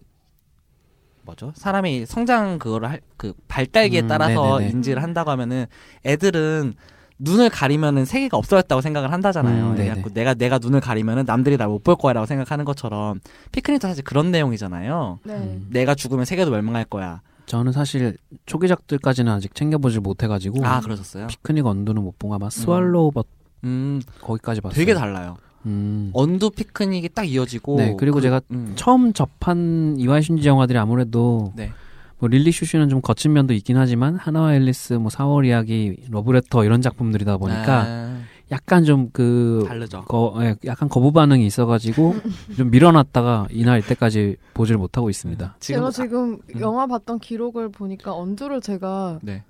[1.22, 1.52] 뭐죠?
[1.56, 4.70] 사람이 성장 그거를 할 그 발달기에 음, 따라서 네네네.
[4.72, 5.66] 인지를 한다고 하면은
[6.04, 6.74] 애들은
[7.18, 9.70] 눈을 가리면은 세계가 없어졌다고 생각을 한다잖아요.
[9.70, 9.74] 음.
[9.74, 13.20] 그래갖고 내가 내가 눈을 가리면은 남들이 날 못 볼 거야라고 생각하는 것처럼
[13.52, 15.20] 피크닉도 사실 그런 내용이잖아요.
[15.24, 15.32] 네.
[15.34, 15.66] 음.
[15.70, 17.22] 내가 죽으면 세계도 멸망할 거야.
[17.46, 21.26] 저는 사실 초기작들까지는 아직 챙겨보질 못해가지고 아 그러셨어요?
[21.28, 23.24] 피크닉 언두는 못본거 아마 스왈로우 버
[23.64, 24.76] 음 거기까지 봤어요.
[24.76, 25.36] 되게 달라요.
[25.64, 26.10] 음.
[26.12, 28.72] 언두 피크닉이 딱 이어지고 네 그리고 그- 제가 음.
[28.76, 31.72] 처음 접한 이와이 슌지 영화들이 아무래도 네.
[32.18, 36.80] 뭐 릴리 슈슈는 좀 거친 면도 있긴 하지만 하나와 앨리스 뭐 4월 이야기 러브레터 이런
[36.82, 40.04] 작품들이다 보니까 아, 약간 좀 그 다르죠.
[40.04, 42.14] 거, 예, 약간 거부 반응이 있어가지고
[42.56, 45.56] 좀 밀어놨다가 이날 이때까지 보질 못하고 있습니다.
[45.60, 46.60] 제가 지금 음.
[46.60, 49.42] 영화 봤던 기록을 보니까 언두를 제가 네.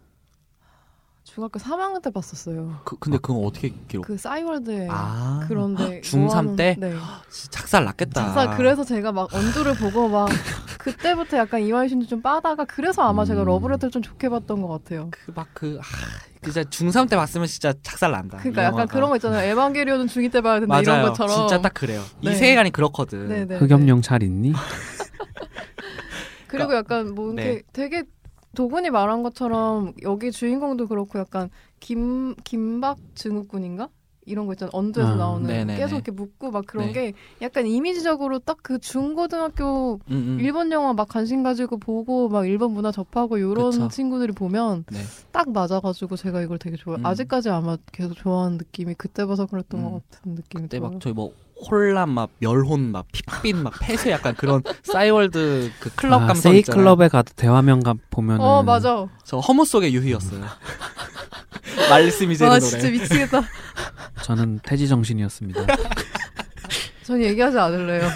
[1.37, 2.81] 중학교 3학년 때 봤었어요.
[2.85, 4.07] 그, 근데 그건 어떻게 기록?
[4.07, 6.77] 그 싸이월드에 아 그런데 중3 모아놓은- 때?
[6.79, 6.95] 네.
[7.51, 8.33] 작살 났겠다.
[8.33, 10.29] 작사 그래서 제가 막 언두를 보고 막
[10.81, 13.49] 그때부터 약간 슌지 좀 빠다가 그래서 아마 제가 음.
[13.49, 15.11] 러브레터를 좀 좋게 봤던 것 같아요.
[15.11, 15.79] 그 막그
[16.43, 18.39] 진짜 중3 때 봤으면 진짜 작살 난다.
[18.39, 18.93] 그러니까 이 약간 영화가.
[18.95, 19.51] 그런 거 있잖아요.
[19.51, 20.81] 에반게리온은 중2 때 봐야 된다.
[20.81, 21.37] 이런 것처럼.
[21.37, 22.03] 진짜 딱 그래요.
[22.23, 22.35] 이 네.
[22.35, 23.29] 세계관이 그렇거든.
[23.29, 23.59] 네네.
[23.59, 24.55] 흑염룡 잘 있니?
[26.49, 27.63] 그리고 약간 뭐 이렇게 네.
[27.75, 28.05] 되게
[28.57, 33.91] 도군이 말한 것처럼 여기 주인공도 그렇고 약간 김 김박 증후군인가
[34.25, 35.77] 이런 거 있잖아 언두에서 아, 나오는 네네네.
[35.77, 36.93] 계속 이렇게 묻고 막 그런 네.
[36.93, 40.39] 게 약간 이미지적으로 딱 그 중고등학교 음, 음.
[40.41, 43.87] 일본 영화 막 관심 가지고 보고 막 일본 문화 접하고 이런 그쵸.
[43.89, 44.99] 친구들이 보면 네.
[45.31, 46.97] 딱 맞아가지고 제가 이걸 되게 좋아.
[46.97, 47.07] 음.
[47.07, 49.85] 아직까지 아마 계속 좋아하는 느낌이 그때 봐서 그랬던 음.
[49.93, 50.91] 것 같은 느낌이 그때 들어요.
[50.91, 56.23] 막 저희 뭐 혼란 막 멸혼 막 핏빛 막 폐쇄 약간 그런 싸이월드 그 클럽
[56.23, 56.83] 아, 감성 세이 있잖아요.
[56.83, 59.07] 클럽에 가도 대화면 가 보면은 어 맞아.
[59.25, 60.45] 저 허무 속의 유희였어요.
[61.89, 62.71] 말씀이 제는 아 노래.
[62.71, 63.43] 진짜 미치겠다.
[64.23, 65.67] 저는 태지 정신이었습니다.
[67.05, 68.09] 전 얘기하지 않을래요.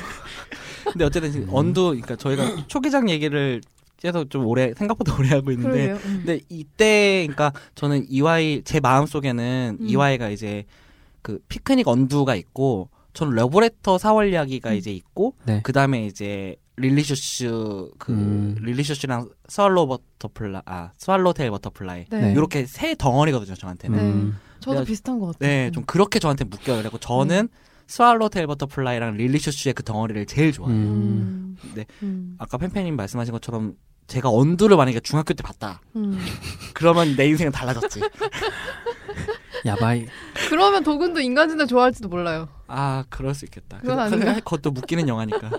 [0.84, 3.60] 근데 어쨌든 지금 언두 그러니까 저희가 초기작 얘기를
[3.96, 5.92] 계속 좀 오래 생각보다 오래 하고 있는데.
[5.92, 6.22] 음.
[6.24, 9.86] 근데 이때 그러니까 저는 이와이 제 마음 속에는 음.
[9.88, 10.64] 이와이가 이제
[11.22, 14.74] 그 피크닉 언두가 있고 저는 러브레터 4월 이야기가 음.
[14.76, 15.60] 이제 있고 네.
[15.62, 18.56] 그 다음에 이제 릴리슈슈 그 음.
[18.60, 22.20] 릴리슈슈랑 스왈로 버터플라 아 스왈로 테일 버터플라이 네.
[22.20, 22.32] 네.
[22.32, 23.98] 이렇게 세 덩어리거든요 저한테는.
[23.98, 25.48] 음, 저도 내가- 비슷한 것 같아요.
[25.48, 26.78] 네, 좀 그렇게 저한테 묶여요.
[26.78, 27.48] 그리고 저는
[27.86, 30.76] 스왈로 테일 버터플라이랑 릴리슈슈의 그 덩어리를 제일 좋아해요.
[30.78, 31.56] 음.
[31.64, 31.72] 음.
[31.74, 31.84] 네.
[32.02, 32.36] 음.
[32.38, 33.74] 아까 팬팬님 말씀하신 것처럼
[34.06, 35.80] 제가 언두를 만약에 중학교 때 봤다.
[35.96, 36.18] 음.
[36.74, 38.00] 그러면 내 인생은 달라졌지.
[39.66, 40.06] 야바이.
[40.48, 42.48] 그러면 도군도 인간진을 좋아할지도 몰라요.
[42.72, 43.78] 아, 그럴 수 있겠다.
[43.80, 44.34] 그건 근데 아닌가?
[44.44, 45.50] 그것도 묶이는 영화니까.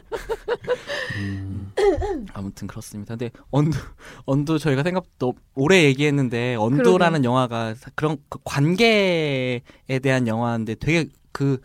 [1.18, 1.72] 음,
[2.34, 3.16] 아무튼 그렇습니다.
[3.16, 3.78] 근데 언두
[4.26, 9.62] 언두 저희가 생각도 오래 얘기했는데 언두라는 영화가 사- 그런 그 관계에
[10.02, 11.60] 대한 영화인데 되게 그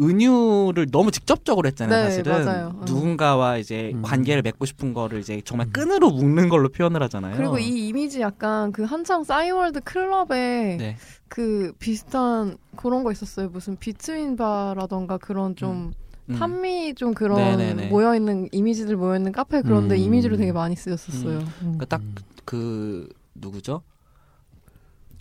[0.00, 2.04] 은유를 너무 직접적으로 했잖아요.
[2.04, 2.66] 네, 사실은 맞아요.
[2.76, 2.84] 어.
[2.84, 4.02] 누군가와 이제 음.
[4.02, 5.72] 관계를 맺고 싶은 거를 이제 정말 음.
[5.72, 7.36] 끈으로 묶는 걸로 표현을 하잖아요.
[7.36, 10.96] 그리고 이 이미지 약간 그 한창 싸이월드 클럽에 네.
[11.28, 13.48] 그 비슷한 그런 거 있었어요.
[13.48, 15.92] 무슨 비트윈 바라던가 그런 좀
[16.28, 16.38] 음.
[16.38, 17.88] 판미 좀 그런 네네네.
[17.88, 20.00] 모여 있는 이미지들 모여 있는 카페 그런데 음.
[20.00, 21.38] 이미지로 되게 많이 쓰였었어요.
[21.38, 21.46] 음.
[21.60, 22.00] 그러니까 딱
[22.44, 23.82] 그 누구죠?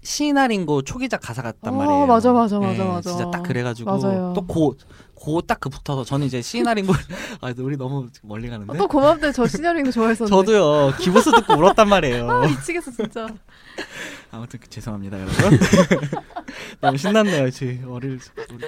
[0.04, 2.06] 시나링고 초기작 가사 같단 어, 말이에요.
[2.08, 3.10] 맞아, 맞아, 맞아, 네, 맞아.
[3.10, 4.34] 진짜 딱 그래가지고 맞아요.
[4.36, 6.94] 또고고딱그 붙어서 저는 이제 시나링고
[7.42, 8.74] 아 우리 너무 멀리 가는데.
[8.74, 10.30] 아, 또 고맙대 저 시나리오 좋아했었는데.
[10.30, 12.30] 저도요 기부스 듣고 울었단 말이에요.
[12.30, 13.28] 아 미치겠어 진짜.
[14.32, 15.60] 아무튼 그- 죄송합니다 여러분.
[16.82, 18.20] 너무 신났네요 저희 어릴
[18.52, 18.68] 우리,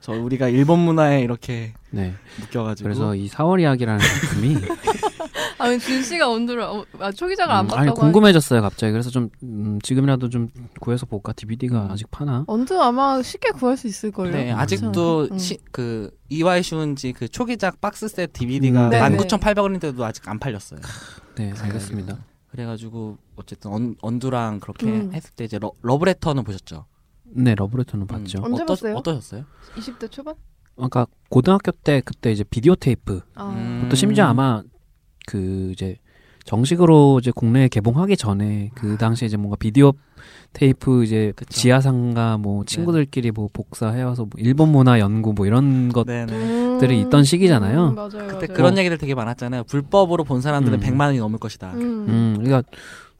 [0.00, 2.14] 저 우리가 일본 문화에 이렇게 네.
[2.40, 2.84] 묶여가지고.
[2.86, 4.56] 그래서 이 4월 이야기라는 작품이
[5.58, 7.90] 아니 준 씨가 온두를 어, 아, 초기작을 안 음, 봤다고.
[7.90, 8.92] 아니 궁금해졌어요 갑자기.
[8.92, 10.48] 그래서 좀 음, 지금이라도 좀
[10.80, 11.32] 구해서 볼까?
[11.32, 11.90] DVD가 음.
[11.90, 12.44] 아직 파나?
[12.46, 14.32] 언두 아마 쉽게 구할 수 있을 걸요.
[14.32, 14.58] 네 음.
[14.58, 15.38] 아직도 음.
[15.38, 19.00] 시, 그 이와이 슌지 그 초기작 박스 셋 DVD가 음, 네.
[19.00, 20.80] 19,800원인데도 아직 안 팔렸어요.
[21.36, 22.18] 네, 알겠습니다.
[22.50, 25.10] 그래가지고 어쨌든 언, 언두랑 그렇게 음.
[25.12, 26.86] 했을 때 이제 러, 러브레터는 보셨죠?
[27.24, 28.40] 네, 러브레터는 봤죠.
[28.44, 28.94] 언제 어떠, 봤어요?
[28.96, 29.44] 어떠셨어요?
[29.76, 30.34] 20대 초반?
[30.76, 33.20] 아까 고등학교 때 그때 이제 비디오 테이프.
[33.34, 33.50] 아.
[33.50, 33.86] 음.
[33.90, 34.62] 또 심지어 아마
[35.26, 35.96] 그 이제
[36.44, 39.92] 정식으로 이제 국내에 개봉하기 전에 그 당시에 이제 뭔가 비디오
[40.52, 41.50] 테이프 이제 그쵸.
[41.50, 46.32] 지하상가 뭐 친구들끼리 뭐 복사해와서 뭐 일본 문화 연구 뭐 이런 것 네네.
[46.32, 46.78] 음.
[46.80, 47.88] 들이 있던 시기잖아요.
[47.88, 48.10] 음, 맞아요.
[48.10, 48.52] 그때 맞아요.
[48.54, 49.64] 그런 얘기들 되게 많았잖아요.
[49.64, 50.86] 불법으로 본 사람들은 음.
[50.86, 51.72] 100만 원이 넘을 것이다.
[51.74, 51.80] 음.
[52.08, 52.62] 음, 그러니까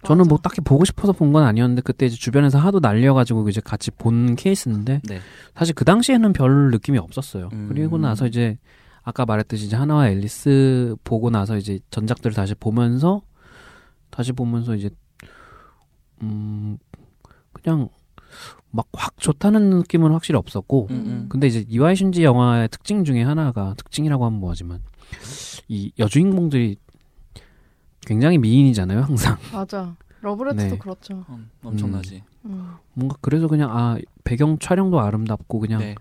[0.02, 3.90] 저는 뭐 딱히 보고 싶어서 본 건 아니었는데 그때 이제 주변에서 하도 날려가지고 이제 같이
[3.90, 5.18] 본 케이스인데 네.
[5.56, 7.48] 사실 그 당시에는 별 느낌이 없었어요.
[7.54, 7.66] 음.
[7.70, 8.58] 그리고 나서 이제
[9.04, 13.22] 아까 말했듯이 이제 하나와 앨리스 보고 나서 이제 전작들을 다시 보면서
[14.10, 14.90] 다시 보면서 이제
[16.22, 16.78] 음
[17.52, 17.88] 그냥
[18.70, 21.26] 막 확 좋다는 느낌은 확실히 없었고 음, 음.
[21.28, 24.80] 근데 이제 이와이 슌지 영화의 특징 중에 하나가 특징이라고 하면 뭐하지만
[25.68, 26.76] 이 여주인공들이
[28.06, 29.94] 굉장히 미인이잖아요 항상 맞아.
[30.22, 30.78] 러브레터도 네.
[30.78, 31.24] 그렇죠.
[31.28, 32.22] 음, 엄청나지.
[32.46, 32.72] 음.
[32.94, 35.94] 뭔가 그래서 그냥 아 배경 촬영도 아름답고 그냥 네.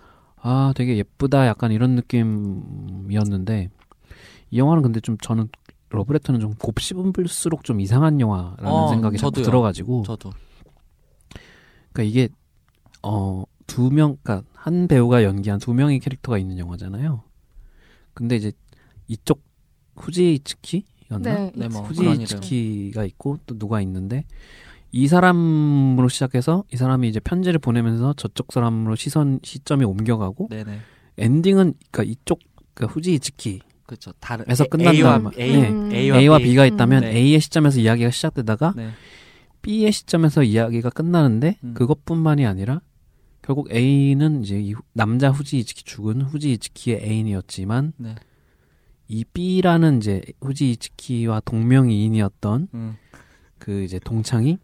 [0.46, 3.70] 아 되게 예쁘다 약간 이런 느낌이었는데
[4.52, 5.48] 이 영화는 근데 좀 저는
[5.90, 9.46] 러브레터는 좀 곱씹을수록 좀 이상한 영화라는 어, 생각이 자꾸 저도요.
[9.46, 10.32] 들어가지고 저도.
[11.94, 12.30] 그러니까 이게
[13.02, 17.24] 어 두 명 그러니까 한 배우가 연기한 두 명의 캐릭터가 있는 영화잖아요.
[18.14, 18.52] 근데 이제
[19.08, 19.42] 이쪽
[19.96, 21.20] 후지츠키였나?
[21.20, 21.52] 네.
[21.56, 21.82] 네, 뭐.
[21.84, 24.26] 후지츠키가 있고 또 누가 있는데
[24.96, 30.80] 이 사람으로 시작해서 이 사람이 이제 편지를 보내면서 저쪽 사람으로 시선 시점이 옮겨가고 네네.
[31.18, 32.40] 엔딩은 그러니까 이쪽
[32.76, 34.12] 그러니까 후지츠키 그렇죠.
[34.20, 34.94] 다른 에서 끝난다.
[34.94, 35.70] A와 A, 네.
[35.70, 35.92] 음.
[35.92, 36.44] A와, A와 B.
[36.46, 37.16] B가 있다면 네.
[37.18, 38.92] A의 시점에서 이야기가 시작되다가 네.
[39.64, 41.74] B의 시점에서 이야기가 끝나는데 음.
[41.74, 42.82] 그것뿐만이 아니라
[43.42, 48.16] 결국 A는 이제 이 후- 남자 후지 이츠키 죽은 후지 이츠키의 애인이었지만 네.
[49.08, 52.96] 이 B라는 이제 후지 이츠키와 동명이인이었던 음.
[53.58, 54.60] 그 이제 동창이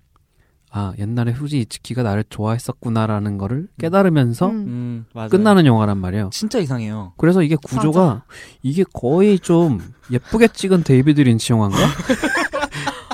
[0.71, 5.05] 아 옛날에 후지 이츠키가 나를 좋아했었구나라는 거를 깨달으면서 음.
[5.15, 5.27] 음.
[5.29, 6.29] 끝나는 영화란 말이에요.
[6.31, 7.13] 진짜 이상해요.
[7.17, 8.23] 그래서 이게 구조가
[8.61, 9.79] 이게 거의 좀
[10.11, 11.79] 예쁘게 찍은 데이비드 린치 영화인가?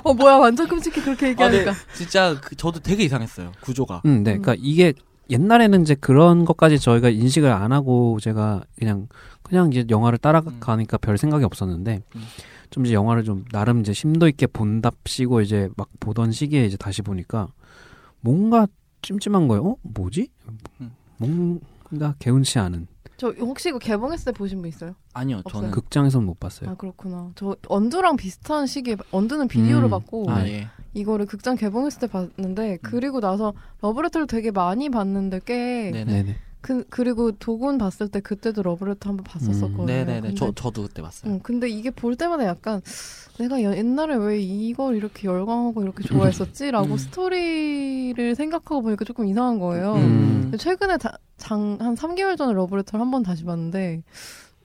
[0.03, 1.59] 어 뭐야 완전 끔찍해 그렇게 아, 네.
[1.59, 1.73] 얘기하니까.
[1.95, 3.53] 진짜 그, 저도 되게 이상했어요.
[3.61, 4.01] 구조가.
[4.05, 4.37] 음, 네.
[4.37, 4.93] 그러니까 이게
[5.29, 9.07] 옛날에는 이제 그런 것까지 저희가 인식을 안 하고 제가 그냥
[9.41, 12.21] 그냥 이제 영화를 따라가니까 별 생각이 없었는데 음.
[12.69, 17.01] 좀 이제 영화를 좀 나름 이제 심도 있게 본답시고 이제 막 보던 시기에 이제 다시
[17.01, 17.47] 보니까
[18.21, 18.67] 뭔가
[19.01, 19.63] 찜찜한 거예요.
[19.65, 19.75] 어?
[19.81, 20.29] 뭐지?
[20.81, 20.91] 음.
[21.17, 24.95] 뭔가 개운치 않은 저 혹시 이거 개봉했을 때 보신 분 있어요?
[25.13, 25.61] 아니요, 없어요.
[25.61, 26.69] 저는 극장에서는 못 봤어요.
[26.69, 27.31] 아 그렇구나.
[27.35, 29.91] 저 언두랑 비슷한 시기에 언두는 비디오를 음.
[29.91, 30.51] 봤고 아, 네.
[30.61, 30.67] 예.
[30.93, 36.35] 이거를 극장 개봉했을 때 봤는데 그리고 나서 러브레터를 되게 많이 봤는데 꽤 네네.
[36.65, 39.83] 그, 그리고 도군 봤을 때 그때도 러브레터 한번 봤었었거든요.
[39.83, 39.85] 음.
[39.85, 40.21] 네네네.
[40.21, 41.31] 근데, 저 저도 그때 봤어요.
[41.31, 42.81] 응, 근데 이게 볼 때마다 약간
[43.37, 46.97] 내가 여- 옛날에 왜 이걸 이렇게 열광하고 이렇게 좋아했었지라고 음.
[46.97, 49.93] 스토리를 생각하고 보니까 조금 이상한 거예요.
[49.93, 50.51] 음.
[50.57, 54.01] 최근에 다, 장, 한 3개월 전에 러브레터를 한 번 다시 봤는데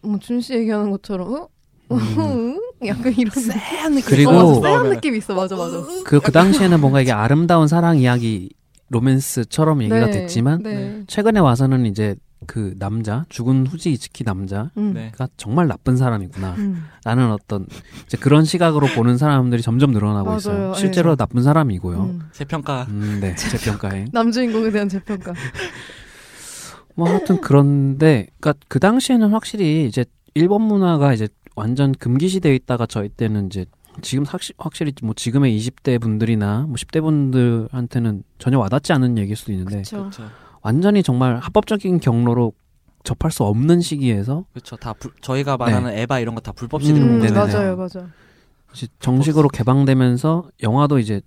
[0.00, 1.48] 뭐 준씨 얘기하는 것처럼
[1.92, 1.98] 응?
[2.18, 2.60] 응?
[2.86, 4.08] 약간 이런 쎄한 느낌.
[4.08, 7.98] 그리고- 어, 어, 쎄한 느낌이 있어 맞아 맞아 그, 그 당시에는 뭔가 이게 아름다운 사랑
[7.98, 8.48] 이야기
[8.90, 11.02] 로맨스처럼 얘기가 네, 됐지만 네.
[11.06, 14.92] 최근에 와서는 이제 그 남자 죽은 후지 이츠키 남자가 음.
[14.94, 15.12] 네.
[15.36, 16.84] 정말 나쁜 사람이구나 음.
[17.04, 17.66] 라는 어떤
[18.06, 20.38] 이제 그런 시각으로 보는 사람들이 점점 늘어나고 맞아요.
[20.38, 20.70] 있어요.
[20.70, 20.78] 예.
[20.78, 22.02] 실제로 나쁜 사람이고요.
[22.02, 22.20] 음.
[22.32, 22.86] 제 평가.
[22.88, 24.06] 음, 네, 제 평가에.
[24.12, 25.34] 남주인공에 대한 재평가
[26.96, 33.08] 뭐 하여튼 그런데, 그니까 그 당시에는 확실히 이제 일본 문화가 이제 완전 금기시되어 있다가 저희
[33.08, 33.64] 때는 이제
[34.02, 39.52] 지금 확실, 확실히 뭐 지금의 20대 분들이나 뭐 10대 분들한테는 전혀 와닿지 않는 얘기일 수도
[39.52, 40.10] 있는데 그렇죠.
[40.62, 42.52] 완전히 정말 합법적인 경로로
[43.04, 44.76] 접할 수 없는 시기에서 그렇죠.
[44.76, 47.32] 다 불- 저희가 말하는 에바 이런 거 다 불법 CD로 음, 네네네.
[47.32, 48.06] 맞아요 맞아
[49.00, 51.20] 정식으로 개방되면서 영화도 이제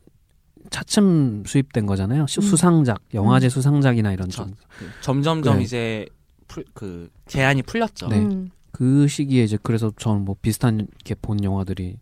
[0.70, 2.26] 차츰 수입된 거잖아요.
[2.28, 2.42] 수- 음.
[2.44, 3.50] 수상작, 영화제 음.
[3.50, 4.46] 수상작이나 이런 그쵸.
[4.46, 4.54] 좀.
[4.80, 5.64] 그 점점점 네.
[5.64, 6.06] 이제
[6.48, 8.08] 풀, 그 제한이 풀렸죠.
[8.08, 8.20] 네.
[8.20, 8.50] 음.
[8.72, 11.98] 그 시기에 이제 그래서 저는 뭐 비슷한 게 본 영화들이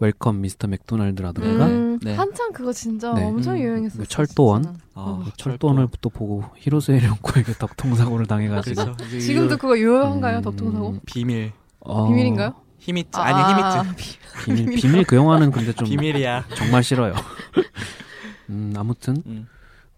[0.00, 2.14] 웰컴 미스터 맥도날드라든가 음, 네.
[2.14, 3.24] 한창 그거 진짜 네.
[3.24, 3.60] 엄청 음.
[3.60, 4.64] 유행했었어 그 철도원?
[4.66, 5.24] 아, 어.
[5.36, 8.96] 철도원을 또 보고 히로세 료코에게 덕통사고를 당해가지고 그렇죠.
[9.18, 12.54] 지금도 그거 유효한가요 음, 덕통사고 비밀 어, 비밀인가요?
[12.78, 14.76] ひみつ 아니 ひみつ 비- 비밀?
[14.80, 16.44] 비밀 그 영화는 근데 좀 비밀이야.
[16.56, 17.12] 정말 싫어요.
[18.50, 19.48] 음, 아무튼 음.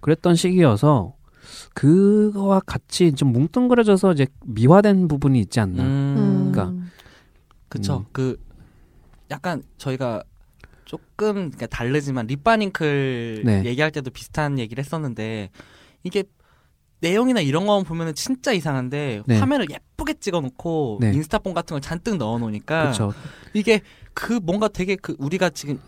[0.01, 1.15] 그랬던 시기여서
[1.75, 5.83] 그거와 같이 좀 뭉뚱그려져서 이제 미화된 부분이 있지 않나.
[5.83, 6.87] 음, 그러니까
[7.69, 7.99] 그쵸.
[7.99, 8.05] 음.
[8.13, 8.39] 그
[9.31, 10.23] 약간 저희가
[10.85, 13.65] 조금 그러니까 다르지만 립바닝클 네.
[13.65, 15.51] 얘기할 때도 비슷한 얘기를 했었는데
[16.03, 16.25] 이게
[17.01, 19.39] 내용이나 이런 거 보면은 진짜 이상한데 네.
[19.39, 21.13] 화면을 예쁘게 찍어놓고 네.
[21.13, 23.13] 인스타폰 같은 걸 잔뜩 넣어놓으니까 그렇죠.
[23.55, 23.81] 이게
[24.13, 25.81] 그 뭔가 되게 그 우리가 지금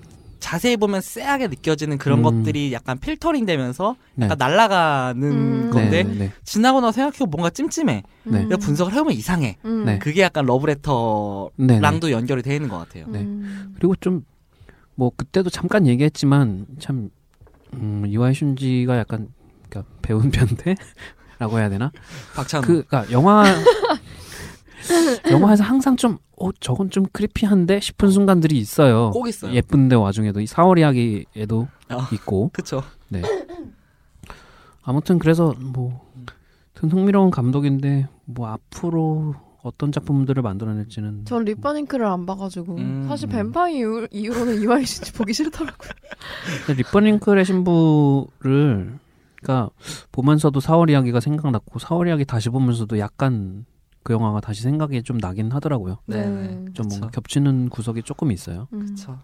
[0.43, 2.23] 자세히 보면 쎄하게 느껴지는 그런 음.
[2.23, 4.27] 것들이 약간 필터링 되면서 네.
[4.27, 5.71] 약간 날아가는 음.
[5.71, 8.03] 건데 네, 네, 지나고 나서 생각해보면 뭔가 찜찜해.
[8.25, 8.43] 네.
[8.45, 9.57] 내가 분석을 해보면 이상해.
[9.65, 9.85] 음.
[9.87, 9.99] 네.
[9.99, 12.11] 그게 약간 러브레터랑도 네, 네.
[12.13, 13.07] 연결이 돼 있는 것 같아요.
[13.09, 13.21] 네.
[13.21, 13.73] 음.
[13.77, 14.25] 그리고 좀
[14.95, 17.11] 뭐 그때도 잠깐 얘기했지만 참
[17.75, 19.29] 음, 이와이 슌지가 약간
[19.69, 21.91] 그러니까 배운 변태라고 해야 되나?
[22.35, 22.67] 박찬호.
[22.67, 23.45] 그 그러니까 영화
[25.31, 29.11] 영화에서 항상 좀 어, 저건 좀 크리피한데 싶은 순간들이 있어요.
[29.11, 29.53] 꼭 있어요.
[29.53, 31.99] 예쁜데 와중에도 이 4월 이야기에도 어.
[32.13, 32.83] 있고 그쵸.
[34.83, 36.01] 아무튼 그래서 뭐
[36.81, 43.05] 흥미로운 감독인데 뭐 앞으로 어떤 작품들을 만들어낼지는 전 립바닝크를 안 봐가지고 음.
[43.07, 45.91] 사실 뱀파이 이후, 이후로는 이와이 씨 보기 싫더라고요.
[46.67, 48.99] 근데 리퍼링클의 신부를
[49.41, 49.71] 그러니까
[50.11, 53.65] 보면서도 4월 이야기가 생각났고 4월 이야기 다시 보면서도 약간
[54.03, 55.99] 그 영화가 다시 생각이 좀 나긴 하더라고요.
[56.07, 56.25] 네.
[56.75, 57.11] 좀 뭔가 그쵸.
[57.13, 58.69] 겹치는 구석이 조금 있어요.
[58.73, 58.81] 음.
[58.87, 59.19] 그쵸.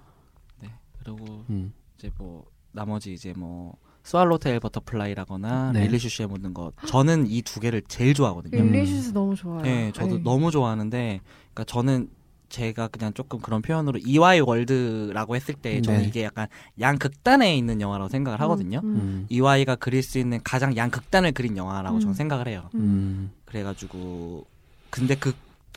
[0.61, 0.71] 네.
[1.03, 1.73] 그리고 음.
[1.99, 5.81] 이제 뭐 나머지 이제 뭐 스왈로테일 버터플라이라거나 네.
[5.87, 8.59] 릴리슈슈의 모든 것 저는 이 두 개를 제일 좋아하거든요.
[8.63, 8.73] 음.
[8.73, 9.63] 릴리슈슈 너무 좋아요.
[9.63, 10.23] 네, 저도 네.
[10.23, 11.21] 너무 좋아하는데,
[11.53, 12.09] 그러니까 저는
[12.49, 16.09] 제가 그냥 조금 그런 표현으로 이와이 월드라고 했을 때 저는 네.
[16.09, 16.47] 이게 약간
[16.81, 18.81] 양극단에 있는 영화라고 생각을 하거든요.
[18.85, 18.97] 음.
[18.97, 19.27] 음.
[19.29, 22.01] 이와이가 그릴 수 있는 가장 양극단을 그린 영화라고 음.
[22.01, 22.71] 저는 생각을 해요.
[22.75, 23.33] 음.
[23.45, 24.47] 그래가지고
[24.91, 25.33] 근데 그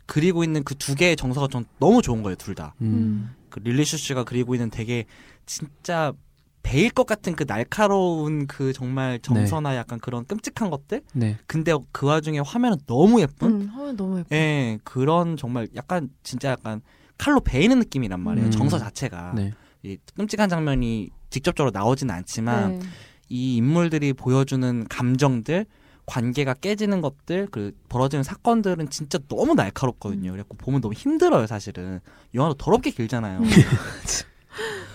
[0.05, 2.73] 그리고 있는 그 두 개의 정서가 전 너무 좋은 거예요, 둘 다.
[2.81, 3.33] 음.
[3.49, 5.05] 그 릴리슈 씨가 그리고 있는 되게
[5.45, 6.13] 진짜
[6.63, 11.01] 배일 것 같은 그 날카로운 그 정말 정서나 약간 그런 끔찍한 것들.
[11.13, 11.37] 네.
[11.47, 13.61] 근데 그 와중에 화면은 너무 예쁜.
[13.61, 14.35] 음, 화면 너무 예뻐.
[14.35, 16.81] 예, 그런 정말 약간 진짜 약간
[17.17, 18.47] 칼로 베이는 느낌이란 말이에요.
[18.47, 18.51] 음.
[18.51, 19.33] 정서 자체가.
[19.35, 19.53] 네.
[19.83, 22.85] 이 끔찍한 장면이 직접적으로 나오지는 않지만 네.
[23.29, 25.65] 이 인물들이 보여주는 감정들,
[26.11, 30.29] 관계가 깨지는 것들, 그 벌어지는 사건들은 진짜 너무 날카롭거든요.
[30.29, 30.33] 음.
[30.33, 32.01] 그래갖고 보면 너무 힘들어요, 사실은.
[32.35, 33.39] 영화도 더럽게 길잖아요.
[33.39, 33.45] 음.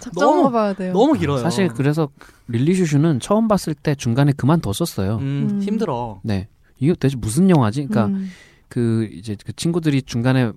[0.00, 0.92] 작정하고 너무- 봐야 돼요.
[0.92, 1.38] 너무 길어요.
[1.38, 2.10] 사실 그래서
[2.48, 5.16] 릴리슈슈는 처음 봤을 때 중간에 그만뒀었어요.
[5.16, 5.62] 음, 음.
[5.62, 6.20] 힘들어.
[6.22, 6.48] 네.
[6.78, 7.86] 이게 대체 무슨 영화지?
[7.86, 8.30] 그러니까 음.
[8.68, 10.52] 그 이제 그 친구들이 중간에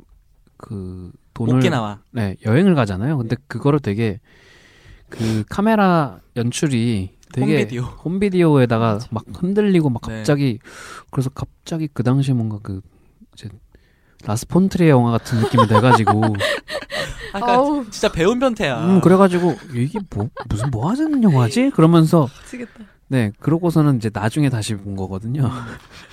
[0.57, 1.61] 그 돈을.
[2.11, 3.17] 네, 여행을 가잖아요.
[3.17, 4.19] 근데 그거를 되게
[5.07, 7.81] 그 카메라 연출이 되게 홈비디오.
[7.83, 9.07] 홈비디오에다가 맞아.
[9.11, 10.17] 막 흔들리고 막 네.
[10.17, 10.59] 갑자기
[11.11, 12.81] 그래서 갑자기 그 당시에 뭔가 그
[13.33, 13.49] 이제
[14.25, 16.23] 라스폰트리의 영화 같은 느낌이 돼가지고
[17.33, 18.83] 아, 그러니까 아우 진짜 배운 변태야.
[18.85, 22.85] 음 그래가지고 이게 뭐 무슨 뭐 하자는 영화지 그러면서 미치겠다.
[23.11, 25.49] 네 그러고서는 이제 나중에 다시 본 거거든요.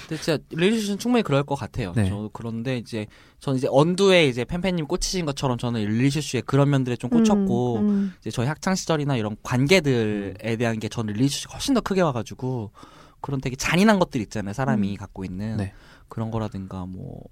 [0.08, 1.92] 근데 진짜 릴리슈는 충분히 그럴 것 같아요.
[1.94, 2.08] 네.
[2.08, 3.06] 저 그런데 이제
[3.38, 8.12] 저는 이제 언두에 이제 팬팬님 꽂히신 것처럼 저는 릴리슈의 그런 면들에 좀 꽂혔고 음, 음.
[8.20, 12.72] 이제 저희 학창 시절이나 이런 관계들에 대한 게 저는 릴리슈가 훨씬 더 크게 와가지고
[13.20, 14.54] 그런 되게 잔인한 것들 있잖아요.
[14.54, 14.96] 사람이 음.
[14.96, 15.74] 갖고 있는 네.
[16.08, 17.22] 그런 거라든가 뭐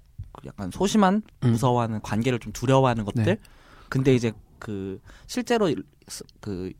[0.45, 1.51] 약간 소심한 음.
[1.51, 3.23] 무서워하는 관계를 좀 두려워하는 것들.
[3.23, 3.37] 네.
[3.89, 5.73] 근데 이제 그 실제로
[6.39, 6.71] 그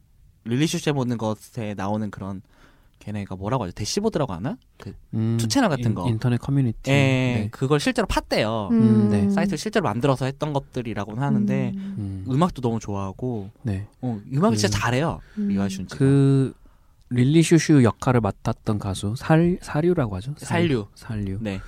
[0.43, 2.41] 릴리슈슈의 모든 것에 나오는 그런
[3.05, 3.71] 걔네가 뭐라고 하죠?
[3.73, 4.57] 대시보드라고 하나?
[4.79, 6.07] 그 음, 투 채널 같은 거.
[6.09, 6.89] 인, 터넷 커뮤니티.
[6.89, 7.47] 예, 네.
[7.51, 8.71] 그걸 실제로 팠대요.
[8.71, 9.29] 음, 네.
[9.29, 11.95] 사이트를 실제로 만들어서 했던 것들이라고는 하는데 음.
[12.27, 13.87] 음, 음악도 너무 좋아하고 네.
[14.01, 15.19] 어, 음악을 진짜 그- 잘해요.
[15.37, 15.49] 음.
[15.49, 15.95] 이와이 슌지.
[15.97, 16.53] 그
[17.11, 20.33] 릴리 슈슈 역할을 맡았던 가수 살 사류라고 하죠.
[20.37, 20.87] 살류.
[20.95, 21.37] 살류.
[21.41, 21.59] 네.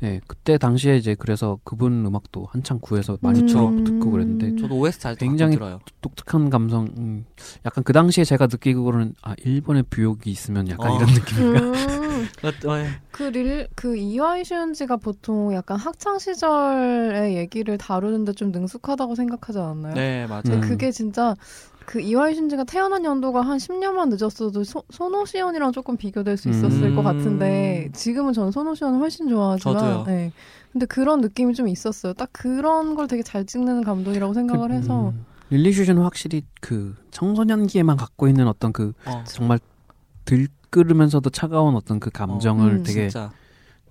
[0.00, 3.46] 네, 그때 당시에 이제 그래서 그분 음악도 한창 구해서 많이 음.
[3.46, 5.80] 들어 듣고 그랬는데 저도 OST 잘 굉장히 들어요.
[6.02, 6.88] 독특한 감성.
[6.98, 7.24] 음,
[7.64, 10.96] 약간 그 당시에 제가 느끼기로는 아 일본의 부욕이 있으면 약간 어.
[10.96, 11.60] 이런 느낌인가.
[11.60, 11.96] 음.
[12.42, 12.88] 어, 어, 예.
[13.10, 19.94] 그릴그 그 이와이 슈운지가 보통 약간 학창 시절의 얘기를 다루는데 좀 능숙하다고 생각하지 않았나요?
[19.94, 20.42] 네, 맞아요.
[20.42, 20.60] 근데 음.
[20.60, 21.34] 그게 진짜
[21.86, 26.96] 그 이와이 슌지가 태어난 연도가 한 10년만 늦었어도 소, 소노시온이랑 조금 비교될 수 있었을 음.
[26.96, 30.04] 것 같은데 지금은 저는 소노시온을 훨씬 좋아하지만 저도요.
[30.04, 30.32] 네.
[30.72, 32.12] 근데 그런 느낌이 좀 있었어요.
[32.14, 37.96] 딱 그런 걸 되게 잘 찍는 감독이라고 생각을 해서 음, 릴리 슈슈는 확실히 그 청소년기에만
[37.96, 39.60] 갖고 있는 어떤 그 어, 정말
[40.24, 42.82] 들끓으면서도 차가운 어떤 그 감정을 음.
[42.82, 43.30] 되게 진짜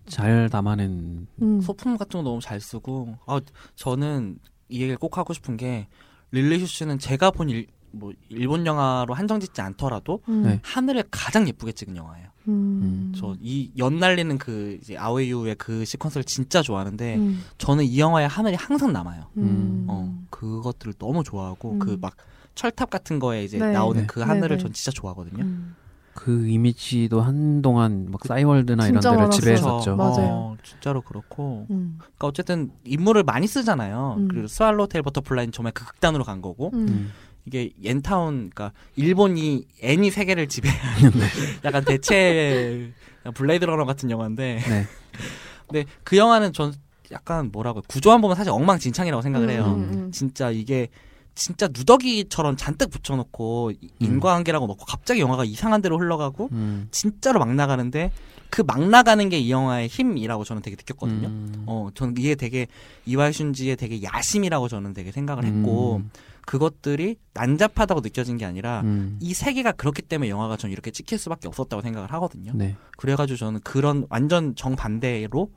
[0.05, 1.61] 잘 담아낸 음.
[1.61, 3.39] 소품 같은 거 너무 잘 쓰고 아
[3.75, 5.87] 저는 이 얘기를 꼭 하고 싶은 게
[6.31, 10.43] 릴리 슈씨는 제가 본 일, 뭐 일본 영화로 한정짓지 않더라도 음.
[10.43, 10.59] 네.
[10.63, 12.27] 하늘을 가장 예쁘게 찍은 영화예요.
[12.47, 13.13] 음.
[13.15, 17.41] 저이 연날리는 그 이제 아웨이유의 그 시퀀스를 진짜 좋아하는데 음.
[17.57, 19.25] 저는 이 영화의 하늘이 항상 남아요.
[19.37, 19.85] 음.
[19.87, 21.79] 어 그것들을 너무 좋아하고 음.
[21.79, 22.15] 그막
[22.53, 23.71] 철탑 같은 거에 이제 네.
[23.71, 24.07] 나오는 네.
[24.07, 24.61] 그 하늘을 네, 네.
[24.61, 25.43] 전 진짜 좋아하거든요.
[25.43, 25.75] 음.
[26.15, 29.29] 그 이미지도 한동안 막 싸이월드나 이런 진짜 데를.
[29.31, 29.97] 지배했었죠.
[29.97, 30.15] 맞아요.
[30.17, 31.67] 어, 진짜로 그렇고.
[31.69, 31.97] 음.
[31.99, 34.15] 그러니까 어쨌든 인물을 많이 쓰잖아요.
[34.19, 34.27] 음.
[34.29, 37.11] 그리고 스왈로테일 버터플라이는 정말 그 극단으로 간 거고 음.
[37.45, 37.47] 음.
[37.47, 41.25] 이게 엔타운 그러니까 일본이 엔이 세계를 지배한 네.
[41.63, 42.91] 약간 대체
[43.33, 44.85] 블레이드 러너 같은 영화인데 네.
[45.67, 46.73] 근데 그 영화는 전
[47.11, 49.65] 약간 뭐라고 구조만 보면 사실 엉망진창이라고 생각을 해요.
[49.77, 50.11] 음, 음, 음.
[50.11, 50.87] 진짜 이게
[51.35, 56.87] 진짜 누더기처럼 잔뜩 붙여놓고 이- 인과관계라고 넣고 갑자기 영화가 이상한 데로 흘러가고 음.
[56.91, 58.11] 진짜로 막 나가는데
[58.49, 61.27] 그 막 나가는 게 이 영화의 힘이라고 저는 되게 느꼈거든요.
[61.27, 61.63] 음.
[61.65, 62.67] 어, 저는 이게 되게
[63.05, 66.09] 이와슌지의 되게 야심이라고 저는 되게 생각을 했고 음.
[66.45, 69.17] 그것들이 난잡하다고 느껴진 게 아니라 음.
[69.21, 72.51] 이 세계가 그렇기 때문에 영화가 전 이렇게 찍힐 수밖에 없었다고 생각을 하거든요.
[72.53, 72.75] 네.
[72.97, 75.51] 그래가지고 저는 그런 완전 정반대로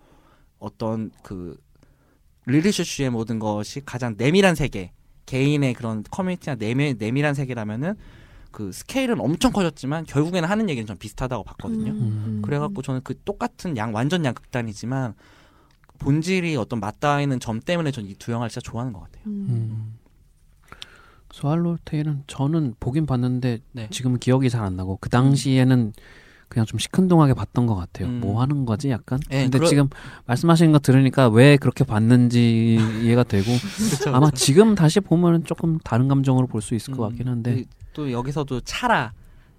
[0.58, 1.56] 어떤 그
[2.46, 4.92] 릴리슈슈의 모든 것이 가장 내밀한 세계,
[5.26, 7.94] 개인의 그런 커뮤니티나 내밀, 내밀한 세계라면은
[8.50, 11.92] 그 스케일은 엄청 커졌지만 결국에는 하는 얘기는 좀 비슷하다고 봤거든요.
[11.92, 12.42] 음.
[12.42, 15.14] 그래갖고 저는 그 똑같은 양 완전 양극단이지만
[15.98, 19.24] 본질이 어떤 맞닿아 있는 점 때문에 전이두 영화를 진짜 좋아하는 것 같아요.
[19.26, 19.97] 음.
[21.38, 21.40] 음.
[21.40, 23.88] 스왈로테일은 저는 보긴 봤는데 네.
[23.90, 25.92] 지금은 기억이 잘 안 나고 그 당시에는
[26.48, 28.08] 그냥 좀 시큰둥하게 봤던 것 같아요.
[28.08, 28.20] 음.
[28.20, 29.20] 뭐 하는 거지 약간.
[29.28, 29.88] 네, 근데 그러- 지금
[30.26, 33.44] 말씀하시는 거 들으니까 왜 그렇게 봤는지 이해가 되고
[33.90, 34.44] 그쵸, 아마 그쵸.
[34.44, 37.54] 지금 다시 보면 조금 다른 감정으로 볼 수 있을 것 음, 같긴 한데.
[37.54, 39.12] 그- 또 여기서도 차라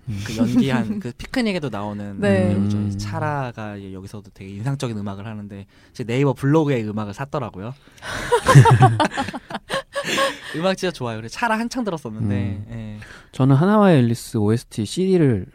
[0.08, 0.20] 음.
[0.26, 2.50] 그 연기한 그 피크닉에도 나오는 네.
[2.50, 2.78] 배우죠.
[2.78, 2.98] 음.
[2.98, 7.74] 차라가 여기서도 되게 인상적인 음악을 하는데 제 네이버 블로그에 음악을 샀더라고요.
[10.56, 11.18] 음악 진짜 좋아요.
[11.18, 12.66] 그래 차라 한창 들었었는데 음.
[12.72, 13.00] 예.
[13.32, 15.46] 저는 하나와 앨리스 OST CD를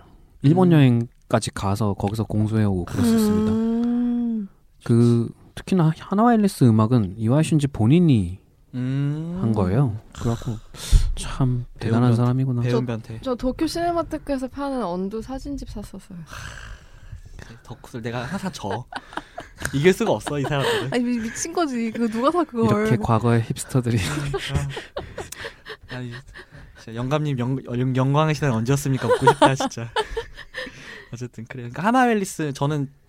[0.42, 0.72] 일본 음.
[0.72, 3.52] 여행까지 가서 거기서 공수해 오고 그랬었습니다.
[3.52, 4.48] 음.
[4.84, 8.38] 그 특히나 하나와 앨리스 음악은 이와이 슌지 본인이
[8.74, 9.38] 음.
[9.40, 9.96] 한 거예요.
[10.18, 10.56] 그래갖고
[11.14, 12.62] 참 대단한 배운 변- 사람이구나.
[12.62, 13.20] 배운 변태.
[13.22, 16.18] 저 도쿄 시네마테크에서 파는 언두 사진집 샀었어요.
[17.62, 18.84] 덕후들 내가 항상 져.
[19.72, 20.92] 이길 수가 없어 이 사람들은.
[20.92, 21.90] 아니 미, 미친 거지.
[21.90, 22.86] 그거 누가 사 그걸?
[22.86, 23.98] 이렇게 과거의 힙스터들이
[25.90, 26.12] 아, 이-
[26.78, 29.06] 진짜 영감님 영, 영, 영광의 시간 언제였습니까?
[29.06, 29.90] 묻고 싶다 진짜.
[31.12, 31.62] 어쨌든 그래.
[31.62, 33.03] 그러니까 하나웰리스 저는 어,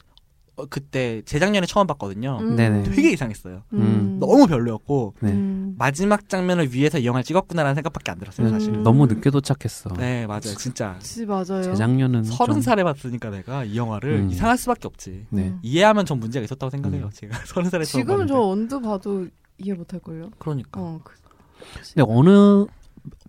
[0.70, 2.38] 그때 재작년에 처음 봤거든요.
[2.41, 2.56] 음.
[2.56, 2.84] 네네.
[2.84, 3.63] 되게 이상했어요.
[3.74, 4.18] 음.
[4.20, 5.32] 너무 별로였고 네.
[5.32, 5.76] 음.
[5.78, 8.76] 마지막 장면을 위해서 이 영화를 찍었구나라는 생각밖에 안 들었어요, 사실은.
[8.76, 8.84] 음.
[8.84, 9.89] 너무 늦게 도착했어.
[9.98, 10.56] 네, 맞아요.
[10.58, 11.62] 진짜 지 맞아요.
[11.63, 14.30] 재작년은 서른 좀- 살에 봤으니까 내가 이 영화를 음.
[14.30, 15.26] 이상할 수밖에 없지.
[15.30, 15.50] 네.
[15.50, 15.60] 음.
[15.62, 17.06] 이해하면 전 문제가 있었다고 생각해요.
[17.06, 17.10] 음.
[17.12, 18.28] 제가 서른 살에 봤는데.
[18.28, 20.30] 저 언두 봐도 이해 못할 걸요.
[20.38, 21.00] 그러니까 어.
[21.04, 21.13] 그-
[21.94, 22.65] 근데 어느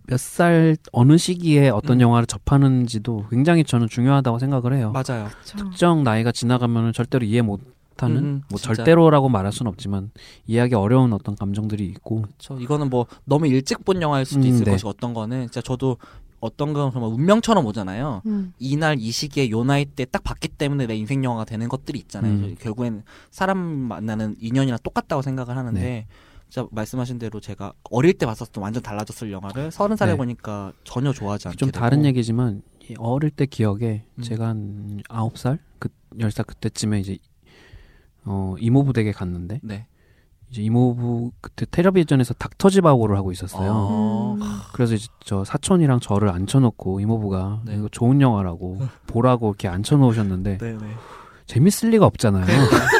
[0.07, 2.01] 몇 살 어느 시기에 어떤 음.
[2.01, 4.91] 영화를 접하는지도 굉장히 저는 중요하다고 생각을 해요.
[4.93, 5.27] 맞아요.
[5.41, 5.57] 그쵸.
[5.57, 7.59] 특정 나이가 지나가면 절대로 이해 못
[7.97, 8.75] 하는 음, 뭐 진짜.
[8.75, 10.11] 절대로라고 말할 수는 없지만
[10.45, 12.57] 이해하기 어려운 어떤 감정들이 있고 그렇죠.
[12.59, 14.71] 이거는 뭐 너무 일찍 본 영화일 수도 음, 있을 네.
[14.71, 15.97] 것이고 어떤 거는 진짜 저도
[16.39, 18.21] 어떤 건 정말 운명처럼 오잖아요.
[18.27, 18.53] 음.
[18.59, 22.31] 이날 이 시기에 요 나이 때 딱 봤기 때문에 내 인생 영화가 되는 것들이 있잖아요.
[22.31, 22.55] 음.
[22.59, 26.05] 결국엔 사람 만나는 인연이랑 똑같다고 생각을 하는데 네.
[26.49, 30.17] 진짜 말씀하신 대로 제가 어릴 때 봤었던 완전 달라졌을 영화를 서른 살에 네.
[30.17, 31.79] 보니까 전혀 좋아하지 않게 좀 되고.
[31.79, 34.21] 다른 얘기지만 이 어릴 때 기억에 음.
[34.23, 37.17] 제가 한 아홉 살, 그 열 살 그때쯤에 이제
[38.25, 39.87] 어 이모부 댁에 갔는데 네.
[40.49, 43.71] 이제 이모부 그때 텔레비전에서 닥터지바고를 하고 있었어요.
[43.73, 44.37] 어.
[44.39, 44.41] 음.
[44.73, 47.75] 그래서 이제 저 사촌이랑 저를 앉혀놓고 이모부가 네.
[47.75, 50.87] 이거 좋은 영화라고 보라고 이렇게 앉혀놓으셨는데 네, 네.
[51.45, 52.45] 재밌을 리가 없잖아요.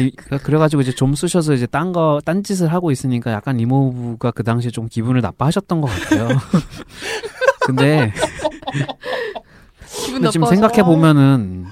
[0.00, 4.30] 이- 그- 그래가지고 이제 좀 쑤셔서 이제 딴 거, 딴 짓을 하고 있으니까 약간 이모부가
[4.30, 6.28] 그 당시에 좀 기분을 나빠하셨던 것 같아요.
[7.66, 8.12] 근데,
[9.86, 10.46] 기분 근데 지금.
[10.46, 11.66] 생각해 보면은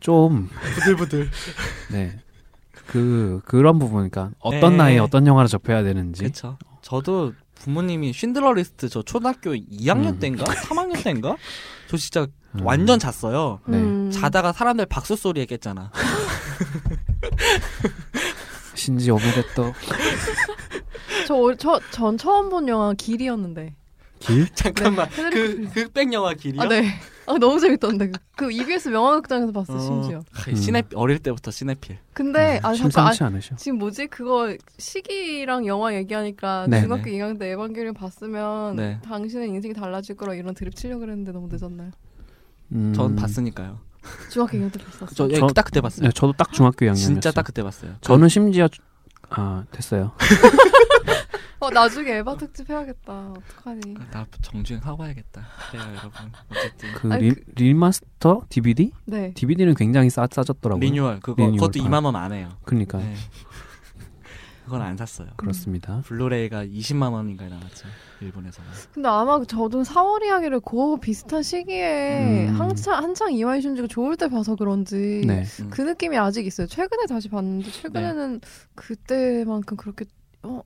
[0.00, 1.28] 좀, 부들부들.
[1.92, 2.18] 네.
[2.86, 4.76] 그, 그런 부분, 그러니까 어떤 네.
[4.78, 6.22] 나이에 어떤 영화를 접해야 되는지.
[6.22, 6.56] 그렇죠.
[6.82, 10.18] 저도 부모님이 쉰들러 리스트 저 초등학교 2학년 음.
[10.18, 11.36] 때인가 3학년 때인가
[11.88, 12.60] 저 진짜 음.
[12.64, 13.60] 완전 잤어요.
[13.66, 13.76] 네.
[13.76, 14.10] 음.
[14.10, 15.92] 자다가 사람들 박수 소리에 깼잖아.
[18.74, 19.72] 신지 오메데또
[21.26, 23.74] 저, 어- 저, 전 처음 본 영화 길이었는데.
[24.20, 24.48] 길?
[24.54, 25.08] 잠깐만.
[25.10, 26.60] 네, 그 흑백 영화 길이요?
[26.62, 26.84] 아, 네.
[27.26, 28.10] 아, 너무 재밌던데.
[28.10, 30.18] 그, 그 EBS 명화극장에서 봤어, 심지어.
[30.18, 31.98] 어, 시네 어릴 때부터 시네필.
[32.12, 33.06] 근데, 아, 잠깐.
[33.06, 33.40] 아.
[33.56, 34.08] 지금 뭐지?
[34.08, 37.12] 그거 시기랑 영화 얘기하니까 네, 중학교 네.
[37.12, 38.98] 2학년 때 에반게리온 봤으면 네.
[39.04, 41.90] 당신의 인생이 달라질 거라 이런 드립 치려고 그랬는데 너무 늦었나요?
[42.72, 42.92] 음.
[42.94, 43.78] 전 봤으니까요.
[44.30, 45.06] 중학교 2학년 때 봤었어.
[45.14, 46.06] 저 예, 저- 딱 그때 봤어요.
[46.06, 46.96] 네, 저도 딱 중학교 2학년이었어요.
[46.96, 47.94] 진짜 딱 그때 봤어요.
[48.00, 48.80] 저는 심지어, 주-
[49.30, 50.12] 아, 됐어요.
[51.62, 53.34] 어, 나중에 에바 특집 해야겠다.
[53.36, 53.94] 어떡하니.
[54.10, 55.42] 나 정주행 하고 와야겠다.
[55.70, 56.32] 그래요, 여러분.
[56.50, 58.92] 어쨌든 그 아니, 리, 그- 리마스터 DVD?
[59.04, 59.32] 네.
[59.34, 60.80] DVD는 굉장히 싸, 싸졌더라고요.
[60.80, 61.56] 리뉴얼 그거 리뉴얼.
[61.70, 61.86] 그것도 아.
[61.86, 62.48] 2만 원 안 해요.
[62.64, 63.14] 그러니까 네.
[64.70, 65.28] 그건 안 샀어요.
[65.34, 66.00] 그렇습니다.
[66.06, 67.88] 블루레이가 20만 원인가에 나왔죠.
[68.20, 68.70] 일본에서는.
[68.94, 72.54] 근데 아마 저도 4월 이야기를 그 비슷한 시기에 음.
[72.54, 75.42] 한창, 한창 이와이 슌지가 좋을 때 봐서 그런지 네.
[75.60, 75.70] 음.
[75.70, 76.68] 그 느낌이 아직 있어요.
[76.68, 78.40] 최근에 다시 봤는데 최근에는
[78.76, 80.04] 그때만큼 그렇게
[80.44, 80.62] 어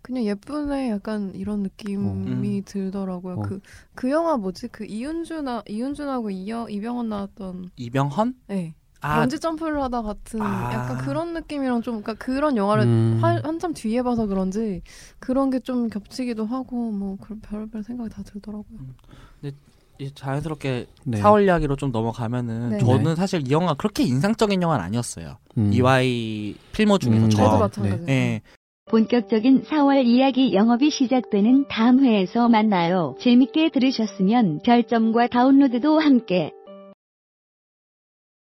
[0.00, 2.62] 그냥 예쁘네 약간 이런 느낌이 음.
[2.64, 3.34] 들더라고요.
[3.34, 3.42] 어.
[3.42, 4.68] 그그 영화 뭐지?
[4.68, 8.34] 그 이윤주나 이윤준하고 이여, 이병헌 나왔던 이병헌?
[8.46, 8.74] 네.
[9.02, 10.72] 아, 번지 점프를 하다 같은 아.
[10.72, 14.82] 약간 그런 느낌이랑 좀 그러니까 그런 영화를 음, 한, 한참 뒤에 봐서 그런지
[15.18, 18.78] 그런 게 좀 겹치기도 하고 뭐 그런 별별 생각이 다 들더라고요.
[19.98, 21.20] 이 자연스럽게 네.
[21.20, 22.78] 4월 이야기로 좀 넘어가면은 네.
[22.78, 25.36] 저는 사실 이 영화 그렇게 인상적인 영화는 아니었어요.
[25.58, 25.70] 음.
[25.72, 27.42] 이와이 필모 중에서 음, 저.
[27.42, 27.58] 네.
[27.58, 28.08] 마찬가지예요.
[28.08, 28.40] 예.
[28.90, 33.14] 본격적인 4월 이야기 영업이 시작되는 다음 회에서 만나요.
[33.20, 36.50] 재밌게 들으셨으면 별점과 다운로드도 함께